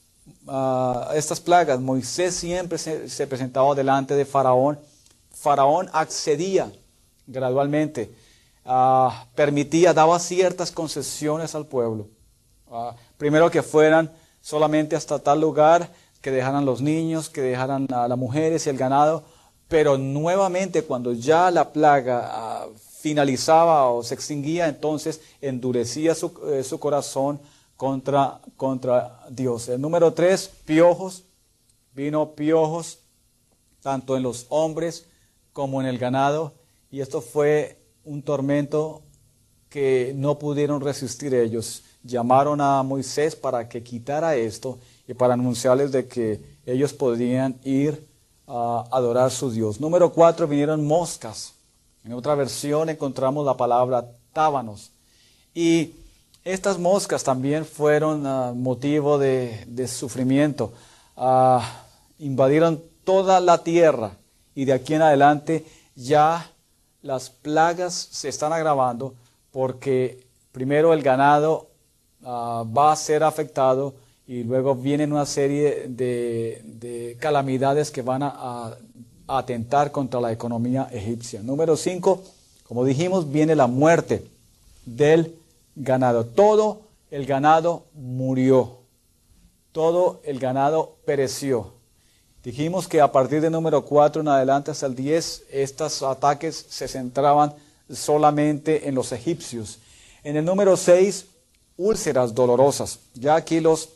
ah, 0.47 1.11
estas 1.15 1.41
plagas, 1.41 1.79
Moisés 1.79 2.35
siempre 2.35 2.77
se, 2.77 3.27
presentaba 3.27 3.73
delante 3.73 4.13
de 4.13 4.23
Faraón. 4.23 4.79
Faraón 5.31 5.89
accedía 5.93 6.71
gradualmente, 7.25 8.13
ah, 8.65 9.25
permitía, 9.35 9.93
daba 9.93 10.19
ciertas 10.19 10.71
concesiones 10.71 11.55
al 11.55 11.65
pueblo. 11.65 12.07
Ah, 12.69 12.95
primero 13.17 13.49
que 13.51 13.61
fueran 13.61 14.11
solamente 14.41 14.95
hasta 14.95 15.19
tal 15.19 15.41
lugar, 15.41 15.89
que 16.21 16.31
dejaran 16.31 16.65
los 16.65 16.81
niños, 16.81 17.29
que 17.29 17.41
dejaran 17.41 17.87
a 17.93 18.07
las 18.07 18.17
mujeres 18.17 18.65
y 18.65 18.69
el 18.69 18.77
ganado, 18.77 19.23
pero 19.67 19.97
nuevamente 19.97 20.83
cuando 20.83 21.13
ya 21.13 21.51
la 21.51 21.71
plaga 21.71 22.67
finalizaba 23.03 23.89
o 23.89 24.01
se 24.01 24.13
extinguía, 24.13 24.69
entonces 24.69 25.19
endurecía 25.41 26.15
su, 26.15 26.31
eh, 26.47 26.63
su 26.63 26.79
corazón 26.79 27.39
contra, 27.75 28.39
contra 28.55 29.19
Dios. 29.29 29.67
El 29.67 29.81
número 29.81 30.13
tres, 30.13 30.49
piojos. 30.63 31.23
Vino 31.93 32.31
piojos 32.31 32.99
tanto 33.81 34.15
en 34.15 34.23
los 34.23 34.45
hombres 34.47 35.05
como 35.51 35.81
en 35.81 35.87
el 35.87 35.97
ganado. 35.97 36.53
Y 36.89 37.01
esto 37.01 37.19
fue 37.19 37.82
un 38.03 38.21
tormento 38.21 39.01
que 39.69 40.13
no 40.15 40.37
pudieron 40.37 40.81
resistir 40.81 41.33
ellos. 41.33 41.83
Llamaron 42.03 42.61
a 42.61 42.83
Moisés 42.83 43.35
para 43.35 43.67
que 43.67 43.81
quitara 43.81 44.35
esto 44.35 44.77
y 45.07 45.13
para 45.13 45.33
anunciarles 45.33 45.91
de 45.91 46.07
que 46.07 46.39
ellos 46.65 46.93
podían 46.93 47.59
ir 47.63 48.07
a 48.47 48.85
adorar 48.91 49.31
su 49.31 49.49
Dios. 49.51 49.79
Número 49.79 50.11
cuatro, 50.11 50.47
vinieron 50.47 50.85
moscas. 50.85 51.53
En 52.03 52.13
otra 52.13 52.35
versión 52.35 52.89
encontramos 52.89 53.45
la 53.45 53.55
palabra 53.55 54.05
tábanos. 54.33 54.91
Y 55.53 55.93
estas 56.43 56.77
moscas 56.77 57.23
también 57.23 57.65
fueron 57.65 58.27
ah, 58.27 58.53
motivo 58.55 59.17
de, 59.17 59.87
sufrimiento. 59.87 60.73
Ah, 61.15 61.85
invadieron 62.19 62.83
toda 63.03 63.39
la 63.39 63.63
tierra 63.63 64.17
y 64.55 64.65
de 64.65 64.73
aquí 64.73 64.93
en 64.93 65.01
adelante 65.01 65.65
ya 65.95 66.52
las 67.03 67.29
plagas 67.29 67.93
se 67.93 68.29
están 68.29 68.51
agravando 68.53 69.13
porque 69.51 70.25
primero 70.51 70.93
el 70.93 71.03
ganado 71.03 71.67
ah, 72.23 72.63
va 72.65 72.91
a 72.91 72.95
ser 72.95 73.23
afectado 73.23 73.93
y 74.25 74.43
luego 74.43 74.73
vienen 74.73 75.11
una 75.11 75.25
serie 75.25 75.85
de, 75.89 77.17
calamidades 77.19 77.91
que 77.91 78.01
van 78.01 78.23
a 78.23 78.75
atentar 79.27 79.91
contra 79.91 80.19
la 80.21 80.31
economía 80.31 80.87
egipcia. 80.91 81.41
Número 81.43 81.75
5, 81.75 82.23
como 82.67 82.85
dijimos, 82.85 83.31
viene 83.31 83.55
la 83.55 83.67
muerte 83.67 84.25
del 84.85 85.35
ganado. 85.75 86.25
Todo 86.25 86.81
el 87.11 87.25
ganado 87.25 87.85
murió. 87.93 88.77
Todo 89.71 90.21
el 90.23 90.39
ganado 90.39 90.97
pereció. 91.05 91.73
Dijimos 92.43 92.89
que 92.89 92.99
a 92.99 93.09
partir 93.09 93.39
de 93.39 93.49
número 93.49 93.85
4 93.85 94.21
en 94.21 94.27
adelante 94.27 94.69
hasta 94.71 94.85
el 94.85 94.95
10, 94.95 95.43
estos 95.49 96.03
ataques 96.03 96.65
se 96.69 96.89
centraban 96.89 97.53
solamente 97.89 98.89
en 98.89 98.95
los 98.95 99.13
egipcios. 99.13 99.79
En 100.25 100.35
el 100.35 100.43
número 100.43 100.75
6, 100.75 101.25
úlceras 101.77 102.35
dolorosas. 102.35 102.99
Ya 103.13 103.35
aquí 103.35 103.61
los 103.61 103.89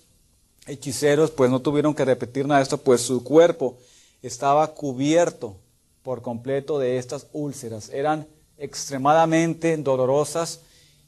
hechiceros 0.66 1.30
pues 1.32 1.52
no 1.52 1.60
tuvieron 1.60 1.94
que 1.94 2.06
repetir 2.06 2.48
nada 2.48 2.60
de 2.60 2.64
esto, 2.64 2.78
pues 2.78 3.02
su 3.02 3.22
cuerpo 3.22 3.78
estaba 4.22 4.68
cubierto 4.74 5.58
por 6.02 6.22
completo 6.22 6.80
de 6.80 6.98
estas 6.98 7.28
úlceras. 7.34 7.90
Eran 7.90 8.28
extremadamente 8.58 9.76
dolorosas 9.76 10.62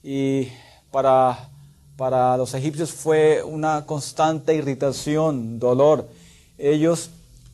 y 0.04 0.49
para, 0.91 1.49
para 1.95 2.36
los 2.36 2.54
egipcios 2.54 2.91
fue 2.91 3.41
una 3.43 3.86
constante 3.86 4.56
irritación, 4.56 5.58
dolor. 5.58 6.06
Ellos 6.58 7.12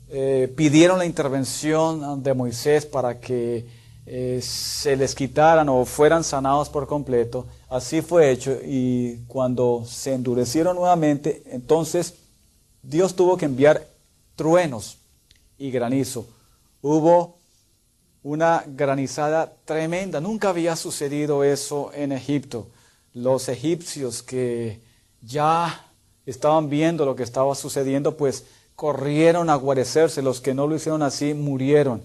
eh, 0.09 0.53
pidieron 0.55 0.99
la 0.99 1.05
intervención 1.05 2.21
de 2.21 2.33
Moisés 2.33 2.85
para 2.85 3.19
que 3.19 3.65
eh, 4.05 4.39
se 4.41 4.95
les 4.95 5.15
quitaran 5.15 5.67
o 5.67 5.83
fueran 5.83 6.23
sanados 6.23 6.69
por 6.69 6.85
completo. 6.87 7.47
Así 7.69 8.01
fue 8.01 8.31
hecho 8.31 8.57
y 8.63 9.23
cuando 9.27 9.83
se 9.85 10.13
endurecieron 10.13 10.75
nuevamente, 10.75 11.43
entonces 11.47 12.15
Dios 12.83 13.15
tuvo 13.15 13.35
que 13.35 13.45
enviar 13.45 13.87
truenos 14.35 14.97
y 15.57 15.71
granizo. 15.71 16.27
Hubo 16.81 17.39
una 18.21 18.63
granizada 18.67 19.53
tremenda. 19.65 20.21
Nunca 20.21 20.49
había 20.49 20.75
sucedido 20.75 21.43
eso 21.43 21.91
en 21.93 22.11
Egipto. 22.11 22.67
Los 23.13 23.49
egipcios 23.49 24.21
que 24.21 24.81
ya 25.21 25.91
estaban 26.25 26.69
viendo 26.69 27.05
lo 27.05 27.15
que 27.15 27.23
estaba 27.23 27.55
sucediendo, 27.55 28.17
pues 28.17 28.45
corrieron 28.75 29.49
a 29.49 29.55
guarecerse. 29.55 30.21
Los 30.21 30.41
que 30.41 30.53
no 30.53 30.67
lo 30.67 30.75
hicieron 30.75 31.03
así 31.03 31.33
murieron. 31.33 32.01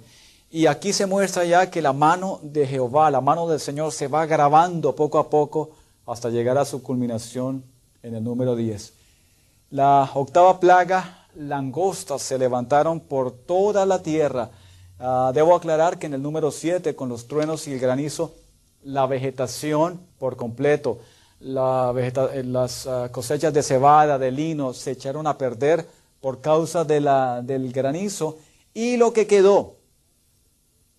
Y 0.51 0.67
aquí 0.67 0.93
se 0.93 1.07
muestra 1.07 1.45
ya 1.45 1.71
que 1.71 1.81
la 1.81 1.93
mano 1.93 2.41
de 2.43 2.67
Jehová, 2.67 3.11
la 3.11 3.21
mano 3.21 3.49
del 3.49 3.61
Señor, 3.61 3.93
se 3.93 4.09
va 4.09 4.27
grabando 4.27 4.97
poco 4.97 5.19
a 5.19 5.31
poco 5.31 5.71
hasta 6.07 6.29
llegar 6.29 6.59
a 6.59 6.65
su 6.65 6.83
culminación 6.83 7.63
en 8.03 8.15
el 8.17 8.25
número 8.25 8.57
10. 8.57 8.93
La 9.71 10.11
octava 10.15 10.59
plaga 10.59 11.29
langostas 11.37 12.23
se 12.23 12.39
levantaron 12.39 13.01
por 13.01 13.31
toda 13.31 13.87
la 13.87 14.03
tierra. 14.03 14.51
Ah, 14.99 15.31
debo 15.33 15.55
aclarar 15.55 15.99
que 15.99 16.07
en 16.07 16.15
el 16.15 16.23
número 16.23 16.51
7, 16.51 16.97
con 16.97 17.09
los 17.09 17.27
truenos 17.29 17.69
y 17.69 17.75
el 17.75 17.79
granizo, 17.79 18.35
la 18.83 19.07
vegetación 19.07 20.01
por 20.19 20.37
completo, 20.37 20.99
eh, 21.41 22.43
las 22.45 22.87
ah, 22.87 23.09
cosechas 23.13 23.55
de 23.55 23.63
cebada, 23.63 24.19
de 24.19 24.31
lino, 24.33 24.73
se 24.75 24.91
echaron 24.91 25.27
a 25.27 25.39
perder 25.39 25.87
por 26.21 26.41
causa 26.41 26.85
del 26.85 27.73
granizo 27.73 28.39
y 28.75 28.97
lo 28.97 29.13
que 29.13 29.27
quedó 29.27 29.77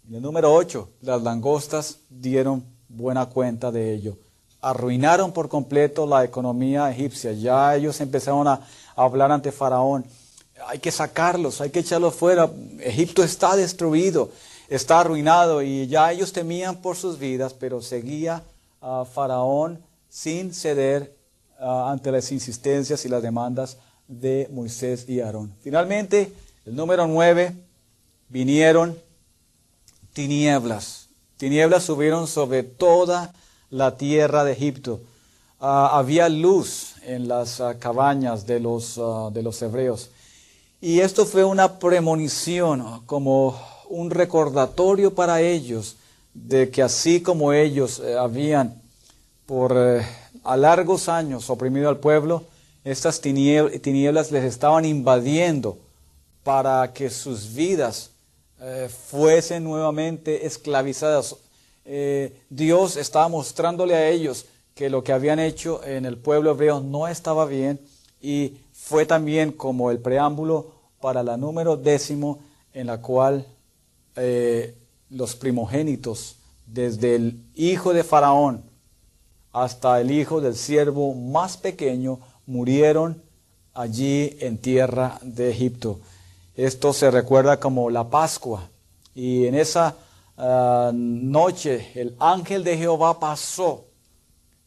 En 0.08 0.16
el 0.16 0.22
número 0.22 0.54
8, 0.54 0.90
las 1.02 1.22
langostas 1.22 2.00
dieron 2.10 2.66
buena 2.90 3.28
cuenta 3.28 3.72
de 3.72 3.94
ello. 3.94 4.18
Arruinaron 4.60 5.32
por 5.32 5.48
completo 5.48 6.06
la 6.06 6.24
economía 6.24 6.92
egipcia. 6.92 7.32
Ya 7.32 7.76
ellos 7.76 8.02
empezaron 8.02 8.48
a 8.48 8.62
hablar 8.96 9.32
ante 9.32 9.52
Faraón. 9.52 10.06
Hay 10.68 10.80
que 10.80 10.92
sacarlos, 10.92 11.62
hay 11.62 11.70
que 11.70 11.80
echarlos 11.80 12.14
fuera. 12.14 12.50
Egipto 12.80 13.24
está 13.24 13.56
destruido, 13.56 14.30
está 14.68 15.00
arruinado 15.00 15.62
y 15.62 15.88
ya 15.88 16.12
ellos 16.12 16.34
temían 16.34 16.78
por 16.78 16.98
sus 16.98 17.18
vidas, 17.18 17.54
pero 17.54 17.82
seguía 17.82 18.44
a 18.82 19.06
Faraón 19.06 19.80
sin 20.10 20.54
ceder 20.54 21.16
ah, 21.60 21.90
ante 21.92 22.12
las 22.12 22.32
insistencias 22.32 23.06
y 23.06 23.10
las 23.10 23.24
demandas 23.24 23.78
de 24.12 24.50
Moisés 24.52 25.08
y 25.08 25.22
Aarón. 25.22 25.54
Finalmente, 25.62 26.32
el 26.66 26.76
número 26.76 27.08
9, 27.08 27.56
vinieron 28.30 28.98
tinieblas. 30.14 31.08
Tinieblas 31.38 31.84
subieron 31.84 32.28
sobre 32.28 32.64
toda 32.64 33.34
la 33.70 33.98
tierra 33.98 34.44
de 34.44 34.52
Egipto. 34.52 35.02
Ah, 35.60 35.98
había 35.98 36.28
luz 36.28 36.96
en 37.04 37.28
las 37.28 37.62
ah, 37.62 37.76
cabañas 37.80 38.46
de 38.46 38.60
los, 38.60 39.00
ah, 39.02 39.30
de 39.32 39.42
los 39.42 39.62
hebreos. 39.62 40.10
Y 40.82 41.00
esto 41.00 41.26
fue 41.26 41.44
una 41.44 41.80
premonición, 41.80 43.02
como 43.06 43.60
un 43.90 44.10
recordatorio 44.10 45.14
para 45.14 45.42
ellos 45.42 45.96
de 46.34 46.70
que 46.70 46.82
así 46.82 47.22
como 47.22 47.54
ellos 47.54 48.00
eh, 48.00 48.18
habían 48.18 48.82
por 49.46 49.74
eh, 49.76 50.06
a 50.44 50.58
largos 50.58 51.10
años 51.10 51.50
oprimido 51.50 51.90
al 51.90 51.98
pueblo, 51.98 52.44
estas 52.84 53.22
tinieblas 53.22 54.32
les 54.32 54.44
estaban 54.44 54.86
invadiendo 54.86 55.78
para 56.44 56.92
que 56.94 57.10
sus 57.10 57.54
vidas 57.54 58.12
eh, 58.60 58.90
fuesen 59.10 59.64
nuevamente 59.64 60.46
esclavizadas. 60.46 61.36
Eh, 61.86 62.42
Dios 62.50 62.98
estaba 62.98 63.28
mostrándole 63.28 63.96
a 63.96 64.10
ellos 64.10 64.46
que 64.76 64.90
lo 64.90 65.04
que 65.04 65.14
habían 65.14 65.40
hecho 65.40 65.84
en 65.84 66.06
el 66.06 66.18
pueblo 66.18 66.52
hebreo 66.52 66.80
no 66.80 67.08
estaba 67.08 67.46
bien 67.46 67.80
y 68.22 68.58
fue 68.74 69.06
también 69.06 69.52
como 69.52 69.92
el 69.92 70.00
preámbulo 70.00 70.72
para 71.00 71.24
la 71.24 71.38
número 71.38 71.78
décimo 71.78 72.40
en 72.74 72.88
la 72.88 73.02
cual 73.02 73.46
eh, 74.16 74.76
los 75.10 75.36
primogénitos, 75.36 76.38
desde 76.66 77.16
el 77.16 77.44
hijo 77.56 77.94
de 77.94 78.04
Faraón 78.04 78.64
hasta 79.52 80.00
el 80.00 80.12
hijo 80.12 80.40
del 80.40 80.56
siervo 80.56 81.14
más 81.14 81.58
pequeño, 81.58 82.20
murieron 82.46 83.22
allí 83.74 84.38
en 84.40 84.58
tierra 84.58 85.20
de 85.22 85.50
Egipto. 85.50 86.00
Esto 86.56 86.94
se 86.94 87.10
recuerda 87.10 87.60
como 87.60 87.90
la 87.90 88.10
Pascua. 88.10 88.70
Y 89.16 89.46
en 89.46 89.56
esa 89.56 89.96
ah, 90.38 90.92
noche 90.94 91.92
el 91.96 92.16
ángel 92.20 92.64
de 92.64 92.78
Jehová 92.78 93.20
pasó 93.20 93.86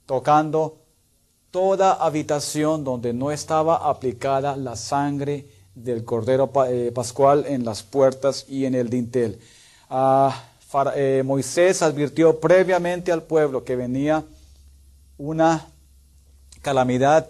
tocando 0.07 0.79
toda 1.51 1.93
habitación 1.93 2.85
donde 2.85 3.13
no 3.13 3.31
estaba 3.31 3.89
aplicada 3.89 4.57
la 4.57 4.77
sangre 4.77 5.47
del 5.75 6.05
Cordero 6.05 6.51
eh, 6.69 6.93
Pascual 6.95 7.47
en 7.47 7.65
las 7.65 7.83
puertas 7.83 8.47
y 8.49 8.65
en 8.65 8.75
el 8.75 8.91
dintel. 8.91 9.39
Ah, 9.89 10.35
eh, 10.97 11.23
Moisés 11.25 11.83
advirtió 11.83 12.41
previamente 12.41 13.13
al 13.13 13.23
pueblo 13.23 13.65
que 13.65 13.77
venía 13.77 14.25
una 15.17 15.69
calamidad 16.61 17.29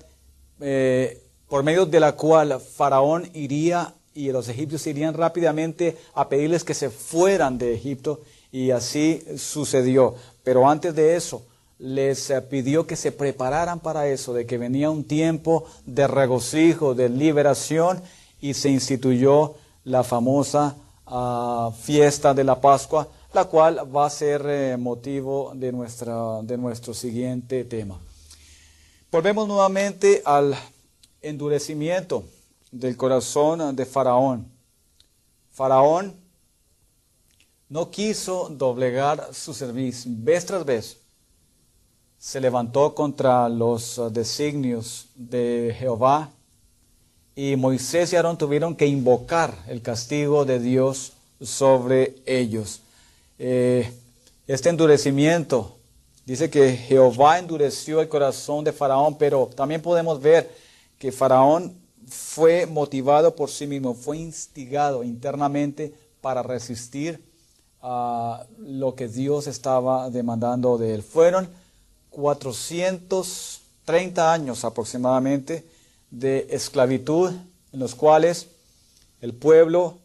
eh, 0.66 1.20
por 1.46 1.62
medio 1.62 1.84
de 1.84 2.00
la 2.00 2.12
cual 2.12 2.58
Faraón 2.58 3.28
iría 3.34 3.92
y 4.14 4.32
los 4.32 4.48
egipcios 4.48 4.86
irían 4.86 5.12
rápidamente 5.12 5.98
a 6.14 6.26
pedirles 6.26 6.64
que 6.64 6.72
se 6.72 6.88
fueran 6.88 7.58
de 7.58 7.74
Egipto 7.74 8.20
y 8.50 8.70
así 8.70 9.22
sucedió. 9.36 10.14
Pero 10.42 10.66
antes 10.66 10.94
de 10.94 11.16
eso, 11.16 11.42
les 11.78 12.30
eh, 12.30 12.40
pidió 12.40 12.86
que 12.86 12.96
se 12.96 13.12
prepararan 13.12 13.78
para 13.78 14.08
eso, 14.08 14.32
de 14.32 14.46
que 14.46 14.56
venía 14.56 14.88
un 14.88 15.04
tiempo 15.04 15.66
de 15.84 16.06
regocijo, 16.06 16.94
de 16.94 17.10
liberación 17.10 18.00
y 18.40 18.54
se 18.54 18.70
instituyó 18.70 19.56
la 19.84 20.02
famosa 20.02 20.76
ah, 21.06 21.72
fiesta 21.78 22.32
de 22.32 22.44
la 22.44 22.58
Pascua, 22.58 23.06
la 23.34 23.44
cual 23.44 23.94
va 23.94 24.06
a 24.06 24.10
ser 24.10 24.46
eh, 24.48 24.76
motivo 24.78 25.52
de, 25.54 25.72
nuestra, 25.72 26.40
de 26.40 26.56
nuestro 26.56 26.94
siguiente 26.94 27.64
tema. 27.64 27.98
Volvemos 29.14 29.46
nuevamente 29.46 30.22
al 30.24 30.56
endurecimiento 31.22 32.24
del 32.72 32.96
corazón 32.96 33.76
de 33.76 33.86
Faraón. 33.86 34.44
Faraón 35.52 36.16
no 37.68 37.92
quiso 37.92 38.48
doblegar 38.48 39.32
su 39.32 39.54
servicio. 39.54 40.10
Vez 40.12 40.44
tras 40.46 40.64
vez 40.64 40.96
se 42.18 42.40
levantó 42.40 42.92
contra 42.92 43.48
los 43.48 44.00
designios 44.10 45.06
de 45.14 45.76
Jehová 45.78 46.30
y 47.36 47.54
Moisés 47.54 48.12
y 48.12 48.16
Aarón 48.16 48.36
tuvieron 48.36 48.74
que 48.74 48.88
invocar 48.88 49.56
el 49.68 49.80
castigo 49.80 50.44
de 50.44 50.58
Dios 50.58 51.12
sobre 51.40 52.16
ellos. 52.26 52.80
Eh, 53.38 53.92
este 54.48 54.70
endurecimiento, 54.70 55.78
dice 56.24 56.50
que 56.50 56.76
Jehová 56.76 57.38
endureció 57.38 58.00
el 58.00 58.08
corazón 58.08 58.64
de 58.64 58.72
Faraón, 58.72 59.16
pero 59.16 59.48
también 59.54 59.82
podemos 59.82 60.20
ver 60.20 60.52
que 60.98 61.12
Faraón 61.12 61.76
fue 62.08 62.66
motivado 62.66 63.34
por 63.34 63.50
sí 63.50 63.66
mismo, 63.66 63.94
fue 63.94 64.18
instigado 64.18 65.02
internamente 65.04 65.94
para 66.20 66.42
resistir 66.42 67.24
a 67.82 68.44
lo 68.58 68.94
que 68.94 69.08
Dios 69.08 69.46
estaba 69.46 70.10
demandando 70.10 70.76
de 70.78 70.94
él. 70.94 71.02
Fueron 71.02 71.48
430 72.10 74.32
años 74.32 74.64
aproximadamente 74.64 75.66
de 76.10 76.46
esclavitud 76.50 77.32
en 77.72 77.80
los 77.80 77.94
cuales 77.94 78.48
el 79.20 79.34
pueblo 79.34 79.98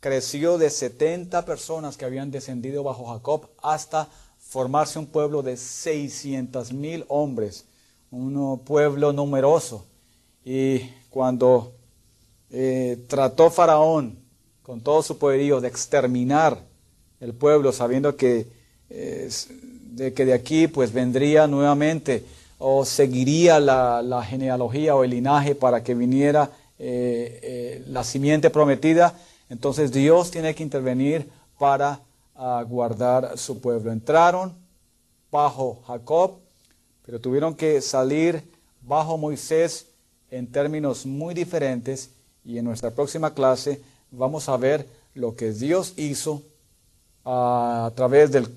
creció 0.00 0.58
de 0.58 0.70
70 0.70 1.44
personas 1.44 1.96
que 1.96 2.04
habían 2.04 2.30
descendido 2.30 2.82
bajo 2.82 3.06
Jacob 3.06 3.48
hasta 3.62 4.08
formarse 4.50 4.98
un 4.98 5.06
pueblo 5.06 5.42
de 5.42 5.56
600 5.56 6.72
mil 6.72 7.04
hombres, 7.06 7.66
un 8.10 8.58
pueblo 8.64 9.12
numeroso. 9.12 9.86
Y 10.44 10.80
cuando 11.08 11.72
eh, 12.50 12.98
trató 13.06 13.48
Faraón 13.48 14.18
con 14.64 14.80
todo 14.80 15.04
su 15.04 15.18
poderío 15.18 15.60
de 15.60 15.68
exterminar 15.68 16.58
el 17.20 17.32
pueblo, 17.32 17.70
sabiendo 17.70 18.16
que, 18.16 18.48
de, 18.88 20.12
que 20.12 20.24
de 20.24 20.32
aquí 20.32 20.66
pues 20.66 20.92
vendría 20.92 21.46
nuevamente 21.46 22.24
o 22.58 22.84
seguiría 22.84 23.60
la, 23.60 24.24
genealogía 24.28 24.96
o 24.96 25.04
el 25.04 25.10
linaje 25.10 25.54
para 25.54 25.84
que 25.84 25.94
viniera 25.94 26.50
eh, 26.76 27.38
eh, 27.42 27.84
la 27.86 28.02
simiente 28.02 28.50
prometida, 28.50 29.14
entonces 29.48 29.92
Dios 29.92 30.32
tiene 30.32 30.56
que 30.56 30.64
intervenir 30.64 31.28
para 31.56 32.00
ah, 32.40 32.64
guardar 32.66 33.38
su 33.38 33.60
pueblo. 33.60 33.92
Entraron 33.92 34.54
bajo 35.30 35.82
Jacob, 35.86 36.38
pero 37.04 37.20
tuvieron 37.20 37.54
que 37.54 37.80
salir 37.80 38.42
bajo 38.82 39.18
Moisés 39.18 39.86
en 40.30 40.50
términos 40.50 41.06
muy 41.06 41.34
diferentes 41.34 42.10
y 42.44 42.58
en 42.58 42.64
nuestra 42.64 42.90
próxima 42.90 43.34
clase 43.34 43.80
vamos 44.10 44.48
a 44.48 44.56
ver 44.56 44.88
lo 45.14 45.36
que 45.36 45.52
Dios 45.52 45.94
hizo 45.96 46.42
a 47.24 47.92
través 47.94 48.32
del 48.32 48.48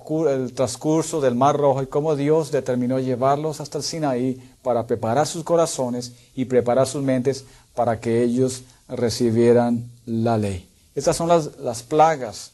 transcurso 0.53 1.19
del 1.19 1.35
Mar 1.35 1.57
Rojo 1.57 1.83
y 1.83 1.87
cómo 1.87 2.15
Dios 2.15 2.51
determinó 2.51 2.99
llevarlos 2.99 3.59
hasta 3.59 3.77
el 3.77 3.83
Sinaí 3.83 4.41
para 4.61 4.87
preparar 4.87 5.27
sus 5.27 5.43
corazones 5.43 6.13
y 6.33 6.45
preparar 6.45 6.87
sus 6.87 7.03
mentes 7.03 7.45
para 7.75 7.99
que 7.99 8.23
ellos 8.23 8.63
recibieran 8.87 9.91
la 10.05 10.37
ley. 10.37 10.69
Estas 10.95 11.17
son 11.17 11.27
las, 11.27 11.57
las 11.57 11.83
plagas 11.83 12.51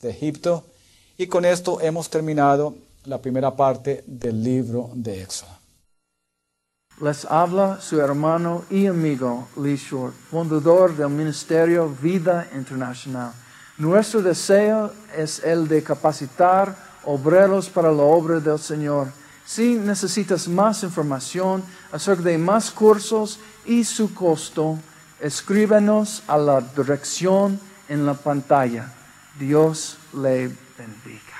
de 0.00 0.10
Egipto 0.10 0.64
y 1.16 1.26
con 1.26 1.44
esto 1.44 1.80
hemos 1.80 2.08
terminado 2.08 2.74
la 3.04 3.20
primera 3.20 3.54
parte 3.54 4.04
del 4.06 4.42
libro 4.42 4.90
de 4.94 5.22
Éxodo. 5.22 5.50
Les 7.00 7.24
habla 7.24 7.80
su 7.80 8.00
hermano 8.00 8.64
y 8.70 8.86
amigo 8.86 9.48
Lee 9.56 9.76
Short, 9.76 10.14
fundador 10.30 10.94
del 10.94 11.08
Ministerio 11.08 11.88
Vida 11.88 12.48
Internacional. 12.54 13.32
Nuestro 13.78 14.22
deseo 14.22 14.92
es 15.16 15.42
el 15.42 15.66
de 15.66 15.82
capacitar 15.82 16.76
obreros 17.04 17.68
para 17.68 17.90
la 17.90 18.02
obra 18.02 18.38
del 18.38 18.58
Señor. 18.58 19.08
Si 19.44 19.74
necesitas 19.74 20.46
más 20.46 20.84
información 20.84 21.64
acerca 21.90 22.22
de 22.22 22.38
más 22.38 22.70
cursos 22.70 23.40
y 23.64 23.82
su 23.82 24.14
costo, 24.14 24.78
escríbenos 25.18 26.22
a 26.28 26.38
la 26.38 26.60
dirección 26.60 27.58
en 27.88 28.06
la 28.06 28.14
pantalla. 28.14 28.92
Dios 29.38 29.96
le 30.12 30.52
than 30.76 31.00
be. 31.04 31.31